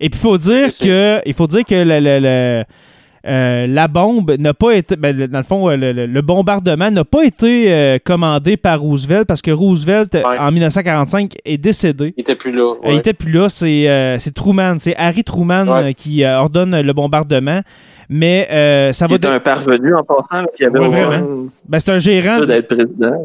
[0.00, 2.64] Et puis, il faut dire que, il faut dire que le- le- le-
[3.26, 4.96] euh, la bombe n'a pas été.
[4.96, 8.80] ben, dans le fond, euh, le, le- le bombardement n'a pas été euh, commandé par
[8.80, 10.38] Roosevelt parce que Roosevelt, Ouais.
[10.38, 12.12] en 1945, est décédé.
[12.16, 12.74] Il était plus là.
[12.86, 15.94] Il était plus là, c'est Truman, c'est Harry Truman Ouais.
[15.94, 17.60] qui ordonne le bombardement.
[18.08, 19.18] Mais euh, ça Qui va.
[19.18, 21.46] de- un parvenu en passant, qui avait Ouais, vraiment.
[21.68, 22.38] Ben, c'est un gérant.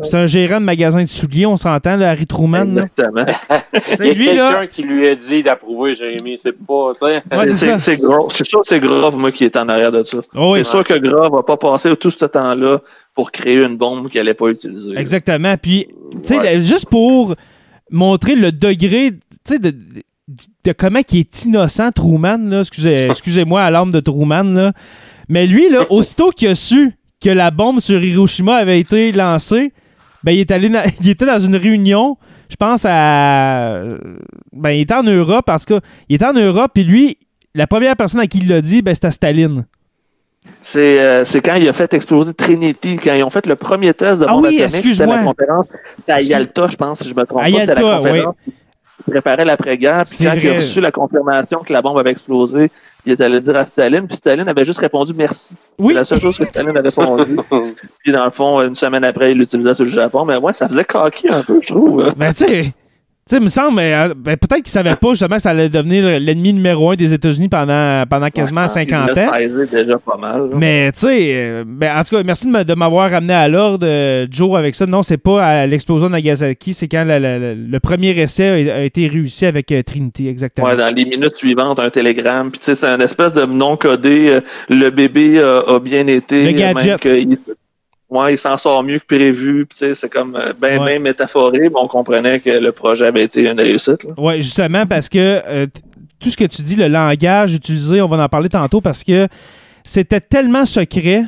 [0.03, 2.65] C'est un gérant de magasin de souliers, on s'entend, là, Harry Truman.
[2.67, 3.25] Exactement.
[3.99, 6.37] Il y a lui, quelqu'un là- qui lui a dit d'approuver, Jérémy.
[6.37, 7.13] C'est pas, tu sais.
[7.15, 7.97] Ouais, C'est- c'est c'est
[8.29, 10.19] c'est sûr que c'est Grove, moi, qui est en arrière de ça.
[10.35, 12.81] Oh oui, c'est sûr que Grove va pas passer tout ce temps-là
[13.15, 14.95] pour créer une bombe qu'il n'allait pas utiliser.
[14.97, 15.55] exactement.
[15.57, 16.59] Puis, tu sais, Ouais.
[16.63, 17.35] juste pour
[17.91, 19.77] montrer le degré, tu sais, de, de-
[20.63, 22.59] de comment il est innocent, Truman, là.
[22.61, 24.73] Excusez, excusez-moi à l'âme de Truman, là.
[25.27, 29.73] Mais lui, là, aussitôt qu'il a su que la bombe sur Hiroshima avait été lancée,
[30.23, 32.17] ben, il est allé, na- il était dans une réunion,
[32.49, 33.81] je pense à,
[34.53, 37.17] ben, il était en Europe, parce que il était en Europe, puis lui,
[37.55, 39.65] la première personne à qui il l'a dit, ben, c'était Staline.
[40.61, 43.93] C'est euh, c'est quand il a fait exploser Trinity, quand ils ont fait le premier
[43.93, 44.71] test de Ah bombe oui, atomique.
[44.71, 45.17] C'était excuse-moi.
[45.17, 45.67] la conférence
[46.07, 47.59] à Yalta, je pense, si je me trompe À pas.
[47.59, 48.35] C'était la conférence
[49.07, 50.05] préparait l'après-guerre.
[50.05, 52.71] Puis quand il a reçu la confirmation que la bombe avait explosé,
[53.05, 55.55] il est allé dire à Staline, puis Staline avait juste répondu merci.
[55.77, 55.89] Oui.
[55.89, 57.37] C'est la seule chose que Staline a répondu.
[58.03, 60.25] puis dans le fond, une semaine après, il l'utilisait sur le Japon.
[60.25, 62.13] Mais moi, ça faisait coquille un peu, je trouve.
[62.17, 62.73] Ben, tu sais,
[63.29, 65.51] tu sais, il me semble, mais, euh, ben, peut-être qu'il savait pas justement que ça
[65.51, 69.65] allait devenir l'ennemi numéro un des États-Unis pendant, pendant quasiment 50 Il ans.
[69.71, 70.49] déjà pas mal.
[70.49, 70.55] là.
[70.57, 74.25] Mais tu sais, euh, ben, en tout cas, merci de m'avoir ramené à l'ordre, euh,
[74.31, 74.87] Joe, avec ça.
[74.87, 78.71] Non, c'est pas à l'explosion de Nagasaki, c'est quand la- la- la- le premier essai
[78.71, 80.67] a, été réussi avec euh, Trinity, exactement.
[80.67, 82.49] Ouais, dans les minutes suivantes, un télégramme.
[82.49, 84.29] Puis tu sais, c'est un espèce de non codé.
[84.29, 86.45] euh, le bébé a bien été.
[86.45, 87.05] Le gadget.
[87.05, 87.37] Même
[88.09, 89.67] ouais, il s'en sort mieux que prévu.
[89.71, 90.85] C'est comme euh, ben, Ouais.
[90.95, 94.07] ben métaphoré, mais on comprenait que le projet avait été une réussite.
[94.17, 95.67] Ouais, justement, parce que euh,
[96.19, 99.27] tout ce que tu dis, le langage utilisé, on va en parler tantôt, parce que
[99.83, 101.23] c'était tellement secret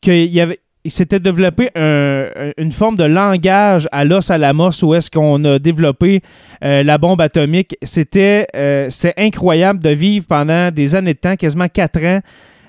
[0.00, 0.60] qu'il y avait.
[0.82, 5.44] Il s'était développé un- un- une forme de langage à Los Alamos où est-ce qu'on
[5.44, 6.22] a développé
[6.64, 7.76] euh, la bombe atomique.
[7.82, 12.20] C'était euh, c'est incroyable de vivre pendant des années de temps, quasiment quatre ans,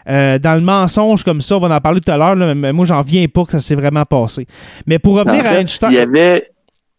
[0.09, 1.57] euh, dans le mensonge comme ça.
[1.57, 3.75] On va en parler tout à l'heure, mais moi, j'en viens pas que ça s'est
[3.75, 4.47] vraiment passé.
[4.87, 5.91] Mais pour revenir En à Einstein.
[5.91, 6.51] il y avait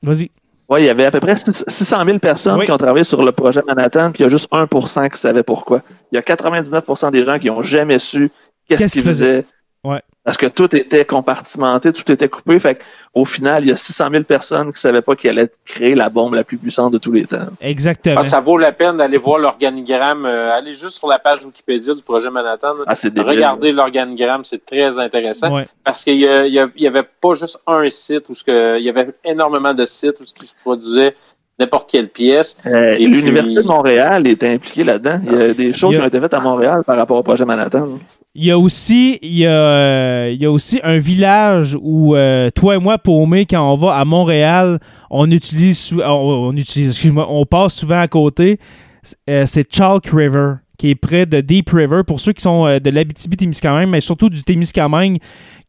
[0.02, 0.30] Vas-y.
[0.68, 2.64] Oui, il y avait à peu près 600 000 personnes Oui.
[2.64, 5.42] qui ont travaillé sur le projet Manhattan, puis il y a juste 1% qui savaient
[5.42, 5.82] pourquoi.
[6.10, 8.30] Il y a 99% des gens qui n'ont jamais su
[8.68, 9.42] qu'est-ce qu'ils faisaient.
[9.42, 9.46] faisaient.
[9.84, 10.00] Ouais.
[10.24, 12.58] Parce que tout était compartimenté, tout était coupé.
[12.58, 12.80] Fait
[13.14, 15.94] au final, il y a 600 000 personnes qui ne savaient pas qu'elle allait créer
[15.94, 17.46] la bombe la plus puissante de tous les temps.
[17.60, 18.16] Exactement.
[18.18, 20.24] Ah, ça vaut la peine d'aller voir l'organigramme.
[20.24, 22.74] euh, allez juste sur la page Wikipédia du projet Manhattan.
[22.86, 23.30] Ah, c'est débile.
[23.30, 25.54] Regardez l'organigramme, c'est très intéressant.
[25.54, 25.66] Ouais.
[25.84, 28.34] Parce qu'il y, a- il y a- il y avait pas juste un site où
[28.34, 31.14] ce que, il y avait énormément de sites où ce qui se produisait
[31.62, 32.56] n'importe quelle pièce.
[32.66, 35.20] Euh, Et L'Université puis- de Montréal était impliquée là-dedans.
[35.26, 37.22] Il y a des choses a- qui ont été faites à Montréal par rapport au
[37.22, 37.98] projet Manhattan.
[38.34, 42.16] Il y a aussi, il y a, euh, il y a aussi un village où
[42.16, 44.78] euh, toi et moi, paumés, quand on va à Montréal,
[45.10, 48.58] on utilise, sou- on, on utilise, excuse-moi, on passe souvent à côté.
[49.02, 52.02] C'est- euh, c'est Chalk River, qui est près de Deep River.
[52.06, 55.18] Pour ceux qui sont euh, de l'Abitibi-Témiscamingue, mais surtout du Témiscamingue,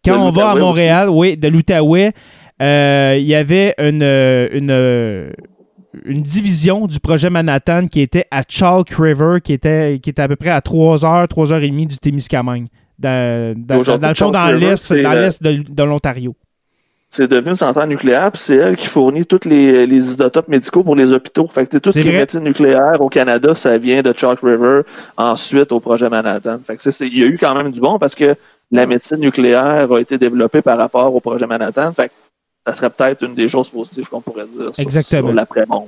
[0.05, 2.13] quand on va à Montréal, oui, de l'Outaouais,
[2.61, 5.31] euh, il y avait une, euh, une, euh,
[6.05, 10.27] une division du projet Manhattan qui était à Chalk River, qui était, qui était à
[10.27, 12.67] peu près à 3 heures, 3 heures et demie du Témiscamingue.
[12.99, 16.35] Dans, dans, le fond, dans l'est, c'est, dans l'est de, de l'Ontario.
[17.09, 20.83] C'est devenu une centrale nucléaire, puis c'est elle qui fournit tous les, les isotopes médicaux
[20.83, 21.45] pour les hôpitaux.
[21.45, 22.15] Fait que tout ce qui vrai.
[22.15, 24.81] est médecine nucléaire au Canada, ça vient de Chalk River,
[25.17, 26.59] ensuite au projet Manhattan.
[26.65, 28.35] Fait que il y a eu quand même du bon parce que
[28.71, 31.93] la médecine nucléaire a été développée par rapport au projet Manhattan.
[31.93, 32.13] Fait que
[32.65, 35.27] ça serait peut-être une des choses positives qu'on pourrait dire sur, Exactement.
[35.29, 35.87] sur l'après-bombe.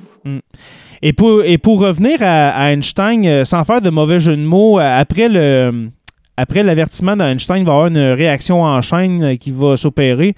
[1.01, 4.41] Et pour, et pour revenir à, à Einstein, euh, sans faire de mauvais jeu de
[4.41, 5.87] mots, euh, après le
[6.37, 10.35] après l'avertissement d'Einstein, il va y avoir une réaction en chaîne euh, qui va s'opérer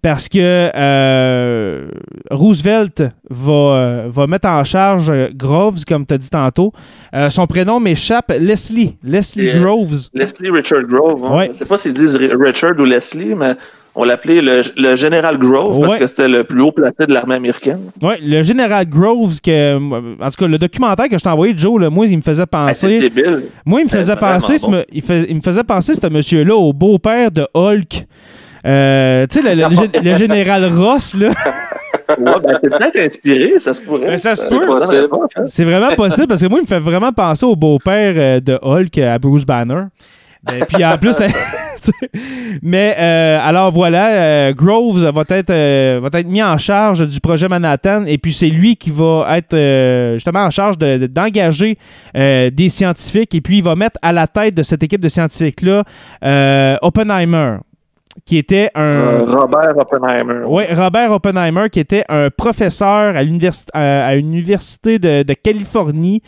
[0.00, 1.88] parce que euh,
[2.30, 6.72] Roosevelt va, euh, va mettre en charge euh, Groves, comme tu as dit tantôt.
[7.14, 8.96] Euh, son prénom m'échappe, Leslie.
[9.02, 10.08] Leslie Et, euh, Groves.
[10.14, 11.24] Leslie Richard Grove.
[11.24, 11.36] hein.
[11.36, 11.46] Ouais.
[11.46, 13.54] Je ne sais pas s'ils disent Ri- Richard ou Leslie, mais
[13.94, 17.34] on l'appelait le, le général Grove parce que c'était le plus haut placé de l'armée
[17.34, 17.90] américaine.
[18.02, 21.80] Ouais, le général Groves, que, en tout cas, le documentaire que je t'ai envoyé, Joe,
[21.80, 22.98] là, moi, il me faisait Ah, penser.
[22.98, 23.44] débile.
[23.66, 24.72] Moi, il me faisait penser, ce bon.
[24.72, 28.06] me- il, fais- il me faisait penser, ce monsieur-là, au beau-père de Hulk.
[28.66, 31.30] Euh, tu sais, le, le gé- le général Ross, là.
[32.18, 34.06] Ouais, ben, c'est peut-être inspiré, ça se pourrait.
[34.08, 34.58] Ben, ça se Euh,
[35.06, 35.18] peut.
[35.36, 35.42] hein.
[35.46, 38.58] C'est vraiment possible parce que moi, il me fait vraiment penser au beau-père euh, de
[38.60, 39.84] Hulk euh, à Bruce Banner.
[40.42, 41.20] Ben, puis en plus,
[42.62, 47.20] mais euh, alors voilà, euh, Groves va être, euh, va être mis en charge du
[47.20, 51.78] projet Manhattan et puis c'est lui qui va être justement en charge de- de- d'engager
[52.16, 55.08] euh, des scientifiques et puis il va mettre à la tête de cette équipe de
[55.08, 55.84] scientifiques-là
[56.82, 57.56] Oppenheimer,
[58.26, 58.80] qui était un...
[58.82, 60.44] Euh, Robert Oppenheimer.
[60.46, 65.34] Oui, Robert Oppenheimer, qui était un professeur à l'université, à, à une université de, de
[65.34, 66.22] Californie,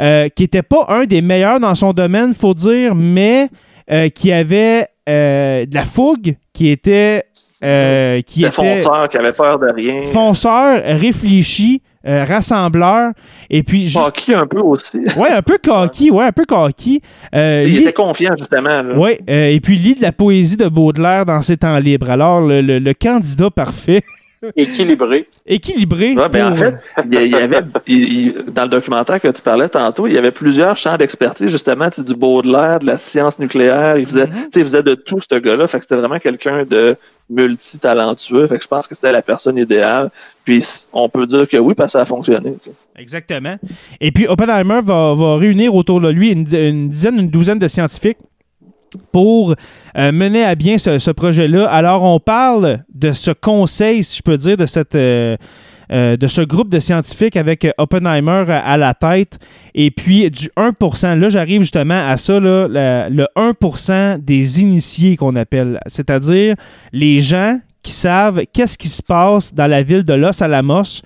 [0.00, 3.48] euh, qui n'était pas un des meilleurs dans son domaine, faut dire, mais
[3.90, 7.24] euh, qui avait euh, de la fougue, qui était,
[7.60, 10.02] qui était fonceur qui avait peur de rien.
[10.02, 13.12] fonceur, réfléchi, euh, rassembleur,
[13.48, 14.98] et puis juste, Hockey un peu aussi.
[15.16, 17.00] ouais, un peu cocky, ouais, un peu cocky.
[17.34, 18.82] Euh, Il lit- était confiant, justement.
[18.82, 18.98] là.
[18.98, 22.10] Ouais, euh, et puis lit de la poésie de Baudelaire dans ses temps libres.
[22.10, 24.02] Alors, le, le- le candidat parfait,
[24.56, 25.28] Équilibré.
[25.46, 26.14] équilibré.
[26.14, 26.74] Ouais, ben, en fait,
[27.10, 30.30] il y avait, il- il- dans le documentaire que tu parlais tantôt, il y avait
[30.32, 33.98] plusieurs champs d'expertise, justement, tu sais, du Baudelaire, de la science nucléaire.
[33.98, 34.32] Il faisait, Mhm.
[34.32, 35.66] tu sais, il faisait de tout, ce gars-là.
[35.68, 36.96] Fait que c'était vraiment quelqu'un de
[37.30, 38.46] multitalentueux.
[38.46, 40.10] Fait que je pense que c'était la personne idéale.
[40.44, 42.54] Puis on peut dire que oui, parce que ça a fonctionné.
[42.60, 42.72] tu sais.
[42.98, 43.56] Exactement.
[44.00, 48.18] Et puis Oppenheimer va, va réunir autour de lui une dizaine, une douzaine de scientifiques
[49.12, 49.54] pour
[49.96, 51.68] euh, mener à bien ce, projet-là.
[51.68, 54.94] Alors, on parle de ce conseil, si je peux dire, de cette...
[54.94, 55.36] euh,
[55.90, 59.38] euh, de ce groupe de scientifiques avec Oppenheimer à, la tête
[59.74, 61.18] et puis du 1%.
[61.18, 66.54] Là, j'arrive justement à ça, là, le 1% des initiés qu'on appelle, c'est-à-dire
[66.94, 71.02] les gens qui savent qu'est-ce qui se passe dans la ville de Los Alamos,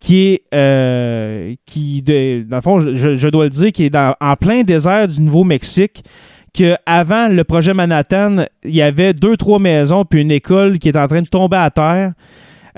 [0.00, 4.62] qui est, qui, de- dans le fond, je, dois le dire, qui est en plein
[4.62, 6.04] désert du Nouveau-Mexique,
[6.52, 10.96] qu'avant le projet Manhattan, il y avait deux, trois maisons, puis une école qui est
[10.96, 12.12] en train de tomber à terre.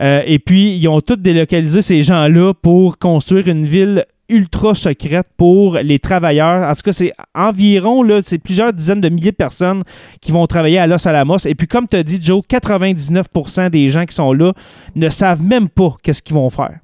[0.01, 5.27] Euh, et puis, ils ont tous délocalisé ces gens-là pour construire une ville ultra secrète
[5.37, 6.68] pour les travailleurs.
[6.68, 9.83] En tout cas, c'est environ, là, c'est plusieurs dizaines de milliers de personnes
[10.20, 11.39] qui vont travailler à Los Alamos.
[11.47, 14.53] Et puis, comme tu as dit, Joe, 99% des gens qui sont là
[14.95, 16.79] ne savent même pas qu'est-ce qu'ils vont faire.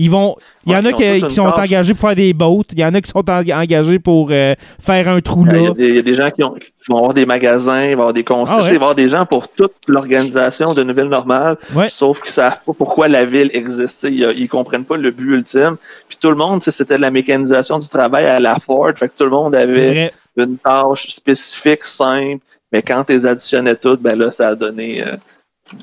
[0.00, 0.36] Ils vont.
[0.64, 2.62] Il y en a ils qui, sont engagés pour faire des boats.
[2.72, 5.72] Il y en a qui sont en- engagés pour euh, faire un trou là.
[5.76, 7.92] il y a des gens qui, ont- qui vont avoir des magasins, il va y
[7.94, 8.74] avoir des concerts, Ah ouais.
[8.76, 11.88] avoir des gens pour toute l'organisation de Nouvelle Normale, Ouais.
[11.90, 14.04] sauf qu'ils savent pas pourquoi la ville existe.
[14.08, 15.76] Ils, ils comprennent pas le but ultime.
[16.08, 18.92] Puis tout le monde, c'était de la mécanisation du travail à la Ford.
[18.96, 22.38] Fait que tout le monde avait une tâche spécifique, simple,
[22.70, 25.16] mais quand tu les additionnais toutes, ben là, ça a donné euh,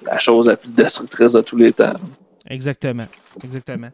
[0.05, 1.93] la chose la plus destructrice de tous les temps.
[2.50, 3.08] Exactement.
[3.43, 3.89] Exactement.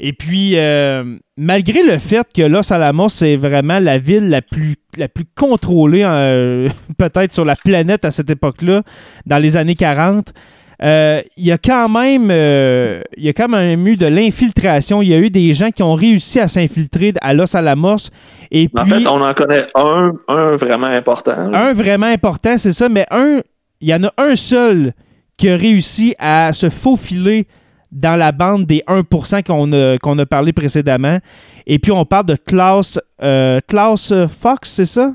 [0.00, 4.74] Et puis, euh, malgré le fait que Los Alamos, c'est vraiment la ville la plus,
[4.96, 6.68] la plus contrôlée, euh,
[6.98, 8.82] peut-être sur la planète à cette époque-là,
[9.26, 10.32] dans les années 40,
[10.80, 15.02] euh, il y a quand même il y a quand même eu de l'infiltration.
[15.02, 18.10] Il y a eu des gens qui ont réussi à s'infiltrer à Los Alamos.
[18.52, 21.52] Et En puis, fait, on en connaît un, un vraiment important.
[21.52, 23.40] un vraiment important, c'est ça, mais un,
[23.80, 24.92] il y en a un seul
[25.36, 27.46] qui a réussi à se faufiler
[27.90, 31.18] dans la bande des 1% qu'on a, qu'on a parlé précédemment.
[31.66, 35.14] Et puis, on parle de Klaus, euh, Klaus Fox, c'est ça?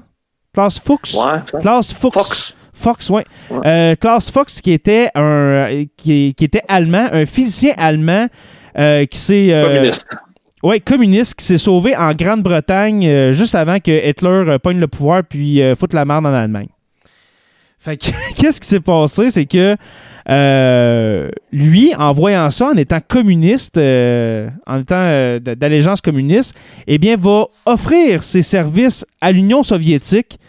[0.54, 1.16] Klaus Fuchs?
[1.16, 2.14] Ouais, Klaus Fuchs.
[2.14, 2.58] Fox.
[2.74, 3.24] Fox, ouais.
[3.50, 3.60] Ouais.
[3.66, 8.28] Euh, Klaus Fox, qui était un, qui, qui était allemand, un physicien allemand
[8.78, 10.16] euh, qui s'est euh, communiste.
[10.64, 15.62] Ouais, communiste qui s'est sauvé en Grande-Bretagne juste avant que Hitler pogne le pouvoir puis
[15.76, 16.70] foute la merde en Allemagne.
[17.78, 18.08] Fait que,
[18.38, 19.30] qu'est-ce qui s'est passé?
[19.30, 19.76] C'est que
[20.30, 26.56] euh, lui, en voyant ça, en étant communiste, euh, en étant euh, d'allégeance communiste,
[26.88, 30.40] eh bien, va offrir ses services à l'Union soviétique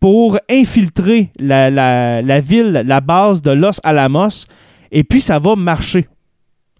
[0.00, 4.46] pour infiltrer la ville, la base de Los Alamos,
[4.90, 6.06] et puis ça va marcher.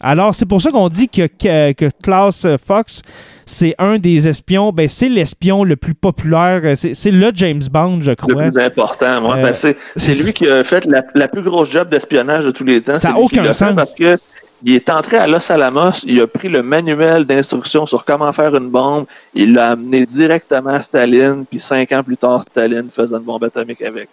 [0.03, 3.03] Alors, c'est pour ça qu'on dit que, que, que Klaus Fox,
[3.47, 8.13] c'est un des espions, ben, c'est l'espion le plus populaire, c'est le James Bond, je
[8.13, 8.47] crois.
[8.47, 9.31] Le plus important.
[9.31, 9.39] ouais.
[9.39, 12.65] Euh, Ben, c'est lui qui a fait la, la plus grosse job d'espionnage de tous
[12.65, 12.97] les temps.
[12.97, 13.75] Ça a C'est lui qui aucun sens.
[13.77, 14.17] Parce que
[14.65, 18.55] il est entré à Los Alamos, il a pris le manuel d'instruction sur comment faire
[18.55, 23.17] une bombe, il l'a amené directement à Staline, puis cinq ans plus tard, Staline faisait
[23.17, 24.09] une bombe atomique avec.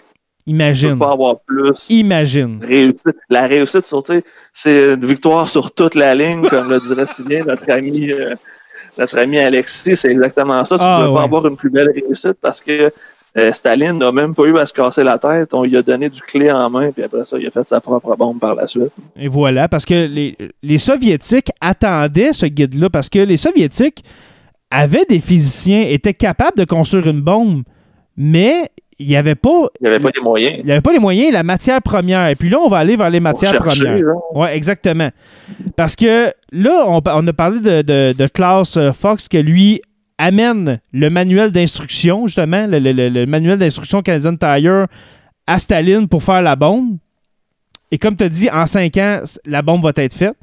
[0.48, 0.94] Tu Imagine.
[0.94, 2.60] peux pas avoir plus Imagine.
[2.66, 3.16] réussite.
[3.30, 4.24] La réussite, sur, tu sais,
[4.62, 8.36] c'est une victoire sur toute la ligne, comme le dirait si bien notre ami, euh,
[8.97, 9.95] notre ami Alexis.
[9.95, 10.78] C'est exactement ça.
[10.78, 11.18] Tu Ah, ne peux ouais.
[11.18, 12.91] pas avoir une plus belle réussite parce que
[13.38, 15.53] euh, Staline n'a même pas eu à se casser la tête.
[15.53, 17.80] On lui a donné du clé en main, puis après ça, il a fait sa
[17.80, 18.91] propre bombe par la suite.
[19.16, 24.03] Et voilà, parce que les, les Soviétiques attendaient ce guide-là, parce que les Soviétiques
[24.72, 27.64] avaient des physiciens, étaient capables de construire une bombe,
[28.18, 28.70] mais
[29.00, 30.56] il n'y avait pas Il n'y avait pas les moyens.
[30.60, 32.28] il y avait pas les moyens, la matière première.
[32.30, 34.06] Et puis là, on va aller vers les matières chercher, premières.
[34.36, 35.10] Oui, exactement.
[35.78, 39.82] Parce que là, on, on a parlé de, de, de Klaus euh, Fox, que lui
[40.18, 44.88] amène le manuel d'instruction, justement, le, le- le- le manuel d'instruction Canadian Tire
[45.47, 46.97] à Staline pour faire la bombe.
[47.91, 50.36] Et comme tu as dit, en cinq ans, la bombe va être faite.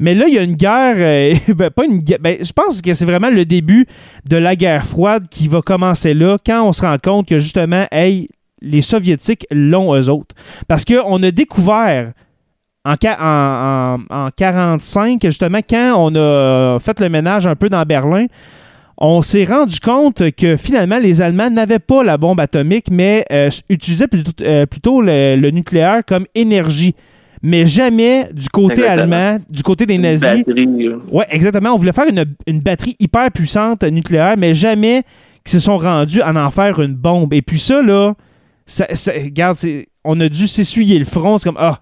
[0.00, 2.82] Mais là, il y a une guerre, euh, ben, pas une guerre, ben, je pense
[2.82, 3.86] que c'est vraiment le début
[4.28, 7.86] de la guerre froide qui va commencer là, quand on se rend compte que justement,
[7.92, 8.28] hey,
[8.62, 10.34] les Soviétiques l'ont eux autres.
[10.66, 12.12] Parce qu'on a découvert
[12.84, 17.82] en, en, en, en 45, justement, quand on a fait le ménage un peu dans
[17.84, 18.26] Berlin,
[19.00, 23.50] on s'est rendu compte que finalement, les Allemands n'avaient pas la bombe atomique, mais euh,
[23.70, 26.94] utilisaient plutôt, euh, le nucléaire comme énergie.
[27.42, 29.02] Mais jamais du côté Exactement.
[29.16, 30.44] allemand, du côté des Une nazis.
[30.44, 31.70] batterie, euh, Oui, exactement.
[31.70, 35.04] On voulait faire une, une batterie hyper puissante nucléaire, mais jamais
[35.44, 37.32] qu'ils se sont rendus à en faire une bombe.
[37.32, 38.12] Et puis ça, là,
[38.66, 39.56] ça, ça- regarde,
[40.04, 41.38] on a dû s'essuyer le front.
[41.38, 41.78] C'est comme, ah,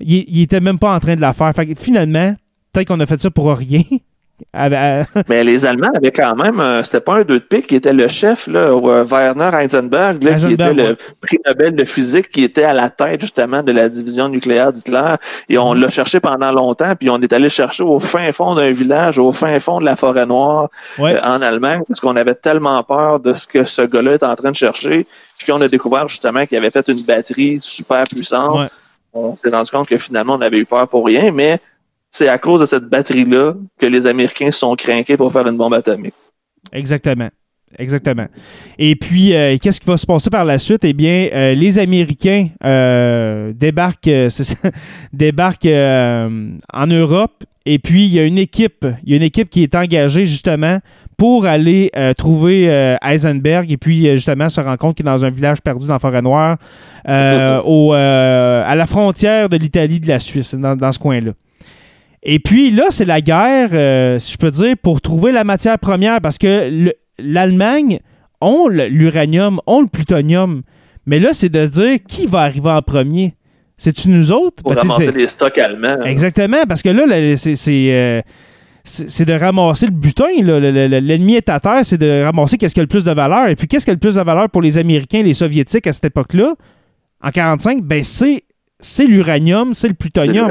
[0.00, 1.52] il, il était même pas en train de la faire.
[1.52, 2.34] Fait que finalement,
[2.72, 3.82] peut-être qu'on a fait ça pour rien.
[4.54, 7.76] Ben, Mais les Allemands avaient quand même, euh, c'était pas un deux de pique, qui
[7.76, 10.74] était le chef, là, euh, Werner Heisenberg, là, qui était ouais.
[10.74, 14.72] le prix Nobel de physique, qui était à la tête justement de la division nucléaire
[14.72, 15.14] d'Hitler.
[15.48, 18.72] Et on l'a cherché pendant longtemps, puis on est allé chercher au fin fond d'un
[18.72, 20.68] village, au fin fond de la forêt noire
[20.98, 21.14] ouais.
[21.14, 24.36] euh, en Allemagne, parce qu'on avait tellement peur de ce que ce gars-là est en
[24.36, 25.06] train de chercher.
[25.38, 28.58] Puis on a découvert justement qu'il avait fait une batterie super puissante.
[28.58, 28.68] Ouais.
[29.14, 31.60] On s'est rendu compte que finalement, on avait eu peur pour rien, mais
[32.10, 35.74] c'est à cause de cette batterie-là que les Américains sont craqués pour faire une bombe
[35.74, 36.14] atomique.
[36.72, 37.28] Exactement.
[37.78, 38.26] Exactement.
[38.78, 40.84] Et puis, euh, qu'est-ce qui va se passer par la suite?
[40.84, 44.70] Eh bien, euh, les Américains euh, débarquent, c'est ça,
[45.12, 47.44] débarquent en Europe.
[47.66, 50.24] Et puis, il y a une équipe, il y a une équipe qui est engagée
[50.24, 50.80] justement
[51.18, 55.10] pour aller euh, trouver euh, Heisenberg et puis euh, justement se rend compte qu'il est
[55.10, 56.56] dans un village perdu dans la forêt noire,
[57.66, 61.32] au, à la frontière de l'Italie, de la Suisse, dans, dans ce coin-là.
[62.30, 65.78] Et puis là, c'est la guerre, euh, si je peux dire, pour trouver la matière
[65.78, 68.00] première, parce que le- l'Allemagne
[68.42, 70.60] ont l'uranium, ont le plutonium.
[71.06, 73.34] Mais là, c'est de se dire qui va arriver en premier.
[73.78, 74.62] C'est-tu nous autres?
[74.62, 76.02] Pour Ben, ramasser les stocks allemands.
[76.04, 78.20] Exactement, parce que là, là, c'est c'est, euh,
[78.84, 80.26] c'est- de ramasser le butin.
[81.00, 83.48] L'ennemi est à terre, c'est de ramasser qu'est-ce qui a le plus de valeur.
[83.48, 85.86] Et puis, qu'est-ce qui a le plus de valeur pour les Américains et les Soviétiques
[85.86, 86.54] à cette époque-là?
[87.22, 88.42] En 45, ben c'est
[89.06, 90.50] l'uranium, c'est le C'est plutonium.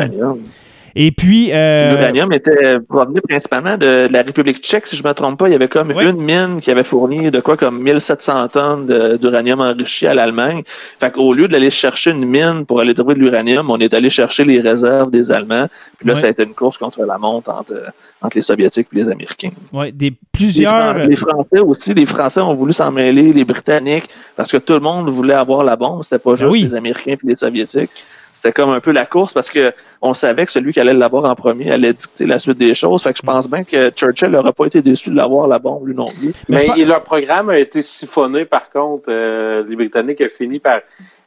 [0.98, 1.08] L'uranium.
[1.08, 1.50] Et puis.
[1.52, 5.48] Euh, L'uranium était provenu principalement de, la République tchèque, si je ne me trompe pas.
[5.48, 9.62] Il y avait comme une mine qui avait fourni de quoi comme 1700 tonnes d'uranium
[9.62, 10.64] enrichi à l'Allemagne.
[11.00, 14.10] Fait qu'au lieu d'aller chercher une mine pour aller trouver de l'uranium, on est allé
[14.10, 15.68] chercher les réserves des Allemands.
[15.98, 18.96] Puis là, ça a été une course contre la montre entre, entre les Soviétiques et
[18.96, 19.52] les Américains.
[19.74, 20.98] Oui, des plusieurs.
[21.00, 24.80] Les, Français aussi, les Français ont voulu s'en mêler, les Britanniques, parce que tout le
[24.80, 26.04] monde voulait avoir la bombe.
[26.04, 27.92] C'était pas ben juste les Américains et les Soviétiques
[28.38, 31.26] c'était comme un peu la course parce que on savait que celui qui allait l'avoir
[31.26, 33.02] en premier allait dicter la suite des choses.
[33.02, 35.88] Fait que je pense bien que Churchill n'aurait pas été déçu de l'avoir la bombe
[35.88, 36.34] lui non plus.
[36.48, 39.06] Mais, leur programme a été siphonné par contre.
[39.08, 40.82] Euh, les Britanniques ont fini par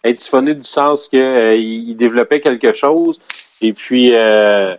[0.05, 3.19] être siphonnés du sens qu'ils euh, développaient quelque chose.
[3.61, 4.77] Et puis euh,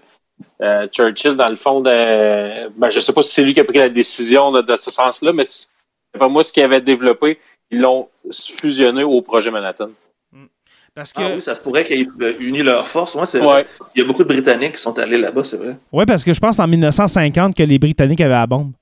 [0.94, 3.66] Churchill, dans le fond, de, ben, je ne sais pas si c'est lui qui a
[3.66, 5.68] pris la décision de, ce sens-là, mais c'est
[6.18, 7.40] pas moi ce qu'il avait développé.
[7.72, 9.90] Ils l'ont fusionné au projet Manhattan.
[10.94, 13.16] Parce ah oui, ça se pourrait qu'ils aient uni leurs forces.
[13.16, 13.26] Moi,
[13.96, 15.78] Il y a beaucoup de Britanniques qui sont allés là-bas, c'est vrai.
[15.92, 18.74] Oui, parce que je pense en 1950 que les Britanniques avaient la bombe.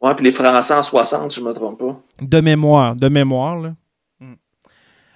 [0.00, 2.00] Oui, puis les Français en 60, je ne me trompe pas.
[2.22, 3.74] De mémoire, de mémoire, là.
[4.18, 4.32] Hmm.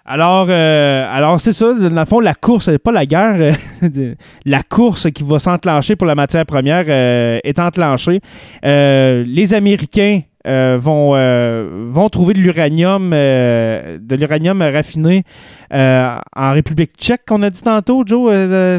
[0.04, 3.56] Alors, euh, alors c'est ça, dans le fond, la course, pas la guerre,
[4.44, 8.20] la course qui va s'enclencher pour la matière première euh, est enclenchée.
[8.62, 15.22] Euh, les Américains euh, vont, euh, vont trouver de l'uranium euh, de l'uranium raffiné
[15.70, 18.30] en République tchèque, qu'on a dit tantôt, Joe,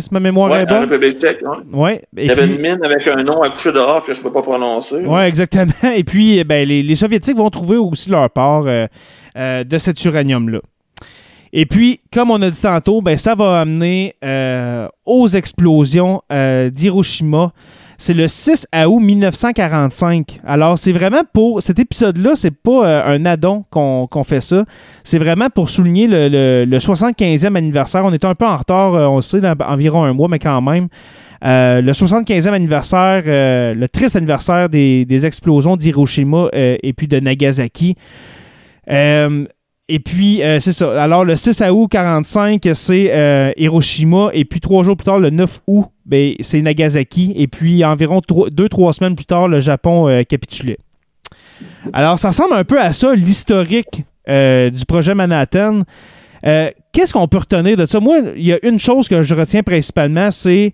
[0.02, 0.78] si ma mémoire ouais, est bonne.
[0.78, 1.58] En République tchèque, oui.
[1.74, 2.04] Ouais.
[2.16, 4.32] Il y avait une mine avec un nom à coucher dehors que je ne peux
[4.32, 5.04] pas prononcer.
[5.06, 5.74] Oui, exactement.
[5.96, 10.60] Et puis, ben, les, les, Soviétiques vont trouver aussi leur part de cet uranium-là.
[11.52, 14.16] Et puis, comme on a dit tantôt, ben, ça va amener
[15.06, 17.52] aux explosions d'Hiroshima
[17.98, 20.40] c'est le 6 août 1945.
[20.46, 21.62] Alors, c'est vraiment pour.
[21.62, 24.66] Cet épisode-là, c'est pas euh, un addon qu'on fait ça.
[25.04, 28.04] C'est vraiment pour souligner le, 75e anniversaire.
[28.04, 30.62] On est un peu en retard, euh, on le sait, environ un mois, mais quand
[30.62, 30.88] même.
[31.44, 37.96] Euh, le 75e anniversaire, le triste anniversaire des, explosions d'Hiroshima et puis de Nagasaki.
[38.88, 41.02] Et puis, c'est ça.
[41.02, 44.30] Alors, le 6 août 45, c'est Hiroshima.
[44.34, 45.86] Et puis, trois jours plus tard, le 9 août,
[46.40, 47.34] c'est Nagasaki.
[47.36, 50.78] Et puis, environ deux, trois semaines plus tard, le Japon euh, capitulait.
[51.94, 55.82] Alors, ça ressemble un peu à ça, l'historique du projet Manhattan.
[56.44, 58.00] Qu'est-ce qu'on peut retenir de ça?
[58.00, 60.74] Moi, il y a une chose que je retiens principalement, c'est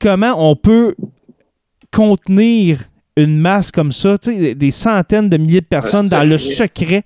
[0.00, 0.96] comment on peut
[1.92, 2.80] contenir
[3.16, 7.04] une masse comme ça, des centaines de milliers de personnes dans le secret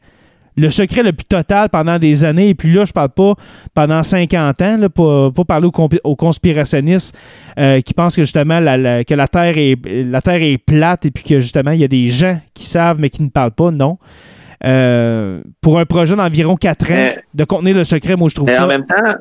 [0.56, 2.50] le secret le plus total pendant des années.
[2.50, 3.34] Et puis là, je parle pas
[3.74, 5.68] pendant 50 ans, là, pas, parler
[6.04, 7.16] aux, conspirationnistes
[7.58, 11.10] euh, qui pensent que justement la, que la Terre, est, la Terre est plate et
[11.10, 13.70] puis que justement il y a des gens qui savent mais qui ne parlent pas.
[13.70, 13.98] Non.
[14.64, 18.64] Euh, pour un projet d'environ 4 ans, de contenir le secret, moi je trouve ça.
[18.64, 19.14] En même temps,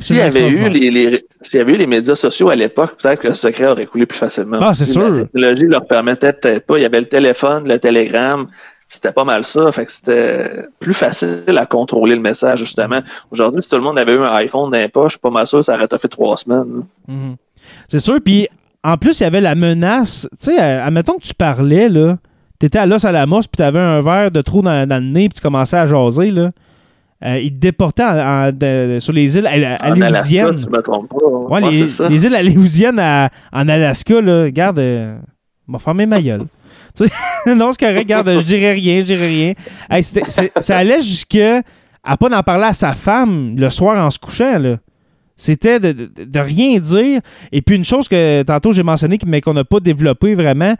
[0.00, 1.24] s'il y, avait eu les,
[1.54, 4.18] y avait eu les médias sociaux à l'époque, peut-être que le secret aurait coulé plus
[4.18, 4.58] facilement.
[4.60, 5.10] Ah, c'est sûr.
[5.10, 6.78] La technologie leur permettait peut-être pas.
[6.78, 8.48] Il y avait le téléphone, le télégramme.
[8.90, 9.70] C'était pas mal ça.
[9.70, 13.00] Fait que c'était plus facile à contrôler le message, justement.
[13.30, 15.64] Aujourd'hui, si tout le monde avait eu un iPhone dans les poches, pas mal sûr,
[15.64, 16.82] ça aurait fait trois semaines.
[17.06, 17.36] Mhm.
[17.86, 18.18] C'est sûr.
[18.24, 18.48] Puis,
[18.82, 20.28] en plus, il y avait la menace.
[20.32, 22.18] Tu sais, admettons que tu parlais, là.
[22.58, 25.40] T'étais à Los Alamos, puis t'avais un verre de trou dans, le nez, puis tu
[25.40, 26.50] commençais à jaser, là.
[27.22, 30.66] Euh, ils te déportaient sur les îles aléousiennes.
[31.50, 34.44] Ouais, les, les, îles aléousiennes en Alaska, là.
[34.44, 35.16] Regarde, euh,
[35.68, 36.46] m'a fermé ma gueule.
[37.46, 40.02] non, c'est correct, regarde, je dirais rien, je dirais rien.
[40.02, 41.62] ça allait jusqu'à
[42.02, 44.76] à pas d'en parler à sa femme le soir en se couchant, là.
[45.36, 47.22] C'était de, rien dire.
[47.50, 50.74] Et puis une chose que tantôt j'ai mentionné, mais qu'on n'a pas développé vraiment,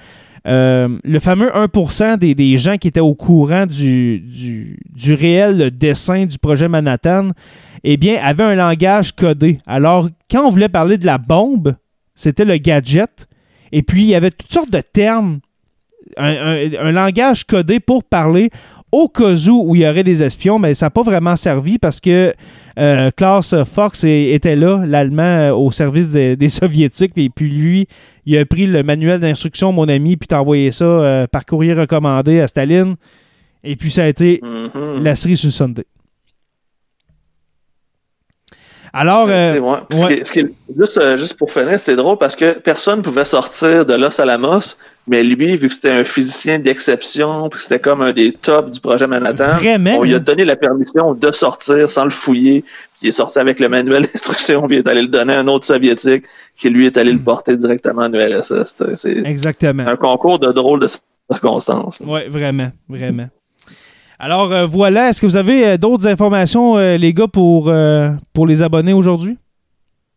[0.46, 6.38] euh, le fameux 1% des, gens qui étaient au courant du, du, réel dessin du
[6.38, 7.28] projet Manhattan,
[7.84, 9.60] eh bien, avaient un langage codé.
[9.66, 11.74] Alors, quand on voulait parler de la bombe,
[12.14, 13.28] c'était le gadget.
[13.72, 15.40] Et puis, il y avait toutes sortes de termes
[16.16, 18.50] un, langage codé pour parler
[18.92, 22.00] au cas où, il y aurait des espions, mais ça n'a pas vraiment servi parce
[22.00, 22.34] que
[22.78, 27.86] euh, Klaus Fox était là, l'Allemand, euh, au service des, Soviétiques, et puis lui,
[28.26, 31.72] il a pris le manuel d'instruction, mon ami, puis t'a envoyé ça euh, par courrier
[31.72, 32.96] recommandé à Staline,
[33.62, 35.02] et puis ça a été mm-hmm.
[35.02, 35.84] la série sur Sunday.
[38.92, 39.28] Alors,
[41.16, 44.76] juste, pour finir, c'est drôle parce que personne ne pouvait sortir de Los Alamos,
[45.06, 48.80] mais lui, vu que c'était un physicien d'exception, puis c'était comme un des tops du
[48.80, 49.56] projet Manhattan,
[49.96, 52.62] on lui a donné la permission de sortir sans le fouiller.
[52.62, 55.40] Puis il est sorti avec le manuel d'instruction, puis il est allé le donner à
[55.40, 56.24] un autre soviétique
[56.56, 58.74] qui lui est allé le porter directement en URSS.
[58.96, 59.86] C'est Exactement.
[59.86, 60.88] un concours de drôles de
[61.30, 62.00] circonstances.
[62.04, 63.28] Oui, vraiment, vraiment.
[64.22, 67.72] Alors euh, voilà, est-ce que vous avez euh, d'autres informations, euh, les gars, pour,
[68.34, 69.36] pour les abonnés aujourd'hui?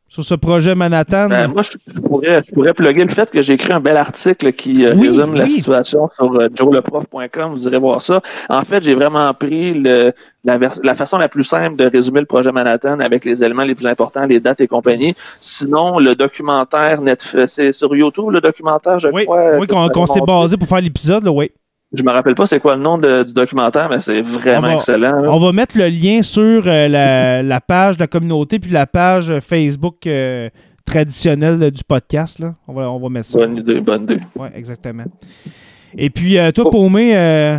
[0.09, 1.27] sur ce projet Manhattan?
[1.27, 3.97] Ben, moi, je, je pourrais, je pourrais plugger le fait que j'ai écrit un bel
[3.97, 7.51] article qui euh, Oui, résume la situation sur euh, joeleprof.com.
[7.53, 8.21] Vous irez voir ça.
[8.47, 10.11] En fait, j'ai vraiment pris le,
[10.43, 13.63] la, vers- la façon la plus simple de résumer le projet Manhattan avec les éléments
[13.63, 15.15] les plus importants, les dates et compagnie.
[15.39, 16.99] Sinon, le documentaire,
[17.47, 19.57] c'est sur YouTube, le documentaire, je oui, crois.
[19.59, 21.49] oui qu'on s'est basé pour faire l'épisode, là, oui.
[21.93, 24.71] Je me rappelle pas c'est quoi le nom de- du documentaire, mais c'est vraiment On
[24.71, 25.21] va- excellent.
[25.21, 25.31] là.
[25.31, 28.87] On va mettre le lien sur euh, la, la page de la communauté puis la
[28.87, 30.49] page Facebook euh,
[30.85, 32.39] traditionnelle du podcast.
[32.39, 32.55] Là.
[32.67, 33.37] On, va, on va mettre ça.
[33.39, 34.19] Bonne idée, bonne idée.
[34.35, 35.05] Oui, exactement.
[35.95, 37.57] Et puis, euh, toi, Paumé, euh,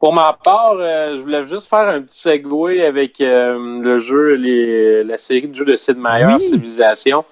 [0.00, 4.34] Pour ma part, euh, je voulais juste faire un petit segway avec euh, le jeu,
[4.34, 6.42] les, la série de jeux de Sid Meier, Oui.
[6.42, 7.24] Civilisation,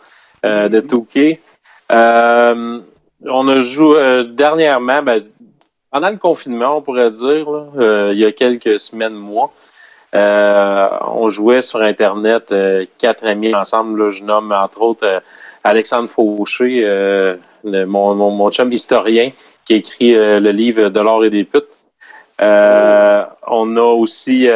[0.46, 1.40] euh, de Touquet.
[1.90, 2.80] Euh,
[3.28, 5.22] on a joué euh, dernièrement, ben,
[5.92, 9.52] pendant le confinement, on pourrait dire, là, euh, il y a quelques semaines, mois.
[10.14, 14.02] euh, on jouait sur Internet, euh, quatre amis ensemble.
[14.02, 15.20] Là, je nomme entre autres euh,
[15.64, 19.30] Alexandre Fauché, euh, mon, mon, mon chum historien,
[19.64, 21.68] qui a écrit euh, le livre De l'or et des putes.
[22.40, 24.46] On a aussi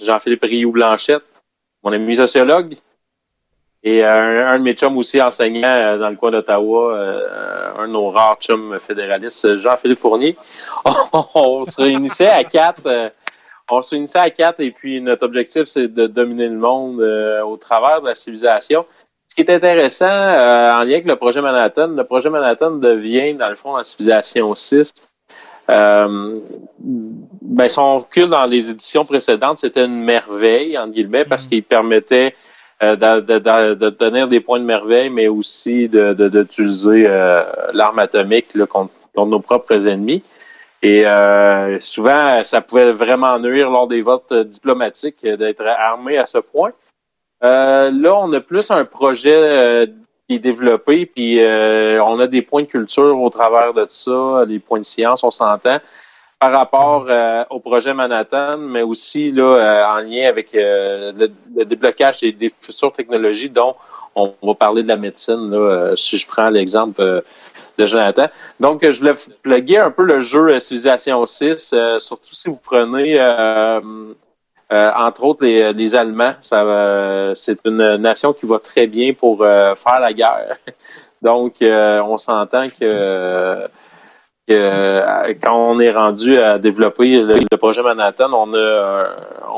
[0.00, 1.24] Jean-Philippe Rioux-Blanchette,
[1.82, 2.76] mon ami sociologue,
[3.82, 7.86] et un, un de mes chums aussi enseignant euh, dans le coin d'Ottawa, euh, un
[7.88, 10.36] de nos rares chums fédéralistes, Jean-Philippe Fournier.
[11.34, 12.86] on se réunissait à quatre.
[12.86, 13.08] euh,
[13.70, 17.42] on se réunissait à quatre et puis notre objectif, c'est de dominer le monde euh,
[17.42, 18.84] au travers de la civilisation.
[19.28, 23.34] Ce qui est intéressant euh, en lien avec le projet Manhattan, le projet Manhattan devient,
[23.34, 24.92] dans le fond, la civilisation 6.
[25.70, 26.40] Euh,
[26.80, 32.34] ben, son recul dans les éditions précédentes, c'était une merveille, entre guillemets, parce qu'il permettait
[32.82, 37.98] euh, de, de, de, de tenir des points de merveille, mais aussi d'utiliser euh, l'arme
[37.98, 40.22] atomique là, contre, nos propres ennemis.
[40.82, 46.24] Et euh, souvent, ça pouvait vraiment nuire lors des votes euh, diplomatiques d'être armé à
[46.24, 46.72] ce point.
[47.42, 49.88] Là, on a plus un projet
[50.28, 54.58] qui est développé, puis on a des points de culture au travers de ça, des
[54.58, 55.78] points de science, on s'entend,
[56.40, 61.64] par rapport euh, au projet Manhattan, mais aussi là, euh, en lien avec euh, le,
[61.66, 63.76] déblocage des, futures technologies, dont
[64.14, 67.22] on va parler de la médecine, là, si je prends l'exemple
[67.78, 68.26] de Jonathan.
[68.58, 73.20] Donc, je voulais plugger un peu le jeu Civilisation 6, euh, surtout si vous prenez,
[74.70, 76.34] entre autres, les, les Allemands.
[76.40, 80.56] Ça, c'est une nation qui va très bien pour faire la guerre.
[81.22, 83.68] Donc, on s'entend que,
[84.50, 89.06] euh, quand on est rendu à développer le, projet Manhattan, on, euh,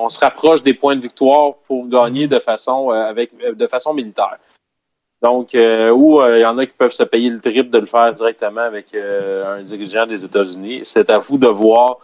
[0.09, 4.39] se rapproche des points de victoire pour gagner de façon, euh, façon militaire.
[5.23, 7.79] Donc, euh, ou euh, il y en a qui peuvent se payer le triple de
[7.79, 10.81] le faire directement avec euh, un dirigeant des États-Unis.
[10.83, 11.99] C'est à vous de voir.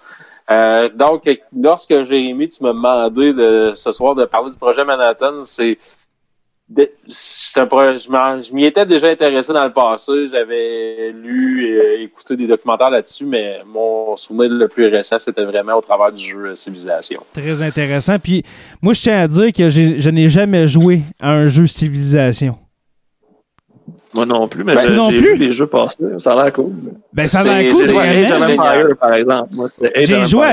[0.51, 5.43] Euh, donc, lorsque Jérémy, tu m'as demandé de, ce soir de parler du projet Manhattan,
[5.43, 5.79] c'est
[6.77, 10.13] je m'y étais déjà intéressé dans le passé.
[10.31, 15.75] J'avais lu et écouté des documentaires là-dessus, mais mon souvenir le plus récent, c'était vraiment
[15.77, 17.23] au travers du jeu euh, Civilisation.
[17.33, 18.19] très intéressant.
[18.19, 18.43] Puis,
[18.83, 22.57] moi, je tiens à dire que je n'ai jamais joué à un jeu Civilisation.
[24.19, 25.97] Moi non plus, mais Ben, j'ai j'ai vu les jeux passer.
[26.19, 26.73] Ça a l'air cool.
[27.13, 28.43] Ben, ça a l'air c'est cool, vrai, Age of.
[28.43, 29.55] Empire, par exemple.
[29.97, 30.51] J'ai of joué à,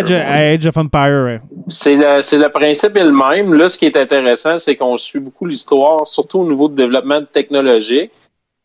[0.53, 1.23] Age of Empire.
[1.25, 1.41] ouais.
[1.69, 3.53] C'est le, c'est le principe est le même.
[3.53, 7.23] Là, ce qui est intéressant, c'est qu'on suit beaucoup l'histoire, surtout au niveau de développement
[7.25, 8.11] technologique,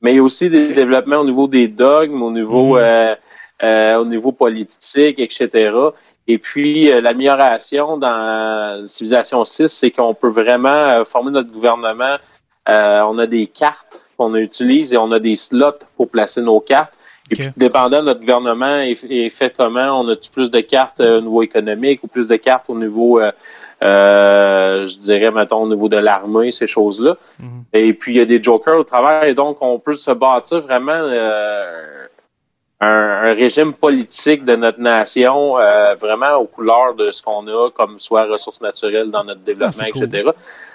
[0.02, 2.82] mais il y a aussi des développements au niveau des dogmes, au niveau, Mhm.
[2.82, 3.14] euh,
[3.62, 5.72] euh, au niveau politique, etc.
[6.28, 12.16] Et puis, euh, l'amélioration dans Civilisation 6, c'est qu'on peut vraiment euh, former notre gouvernement.
[12.68, 16.60] Euh, on a des cartes qu'on utilise et on a des slots pour placer nos
[16.60, 16.92] cartes.
[17.30, 21.00] Et puis, dépendant de notre gouvernement est, est fait comment, on a-tu plus de cartes
[21.00, 23.30] euh, au niveau économique ou plus de cartes au niveau, euh,
[23.82, 27.16] euh, je dirais, mettons, au niveau de l'armée, ces choses-là?
[27.38, 27.64] Mhm.
[27.72, 30.60] Et puis, il y a des jokers au travers, et donc, on peut se bâtir
[30.60, 32.06] vraiment euh,
[32.80, 32.86] un,
[33.30, 38.00] un régime politique de notre nation, euh, vraiment aux couleurs de ce qu'on a, comme
[38.00, 40.04] soit ressources naturelles dans notre développement, Ah, cool.
[40.04, 40.30] etc.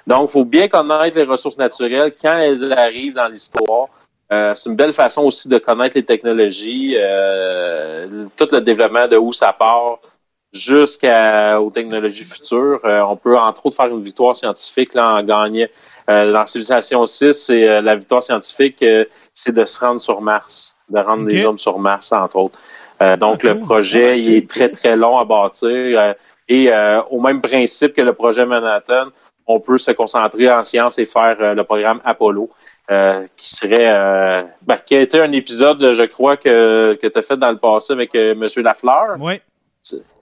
[0.05, 3.87] Donc, il faut bien connaître les ressources naturelles quand elles arrivent dans l'histoire.
[4.31, 9.17] Euh, c'est une belle façon aussi de connaître les technologies, euh, tout le développement de
[9.17, 9.99] où ça part
[10.53, 12.79] jusqu'aux technologies futures.
[12.85, 15.67] Euh, on peut entre autres faire une victoire scientifique là, en gagnant.
[16.09, 20.21] Euh, dans Civilisation 6, c'est euh, la victoire scientifique, euh, c'est de se rendre sur
[20.21, 22.59] Mars, de rendre des hommes sur Mars, entre autres.
[23.01, 25.69] Euh, donc, le projet, il est très, très long à bâtir.
[25.99, 26.13] euh,
[26.47, 29.07] et euh, au même principe que le projet Manhattan,
[29.47, 32.49] on peut se concentrer en sciences et faire euh, le programme Apollo,
[32.91, 37.17] euh, qui serait, euh, ben, qui a été un épisode, je crois, que, que tu
[37.17, 38.47] as fait dans le passé avec euh, M.
[38.63, 39.19] Lafleur.
[39.19, 39.41] Ouais.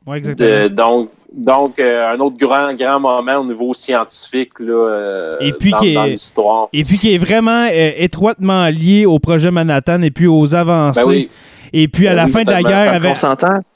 [0.05, 0.49] Ouais, exactement.
[0.49, 5.53] De- donc, donc euh, un autre grand, grand moment au niveau scientifique là, euh, Et
[5.53, 6.67] puis dans, qui est- dans l'histoire.
[6.73, 11.01] Et puis qui est vraiment euh, étroitement lié au projet Manhattan et puis aux avancées.
[11.01, 11.29] Ben oui,
[11.71, 13.01] Et puis à Ben la oui, fin de la guerre,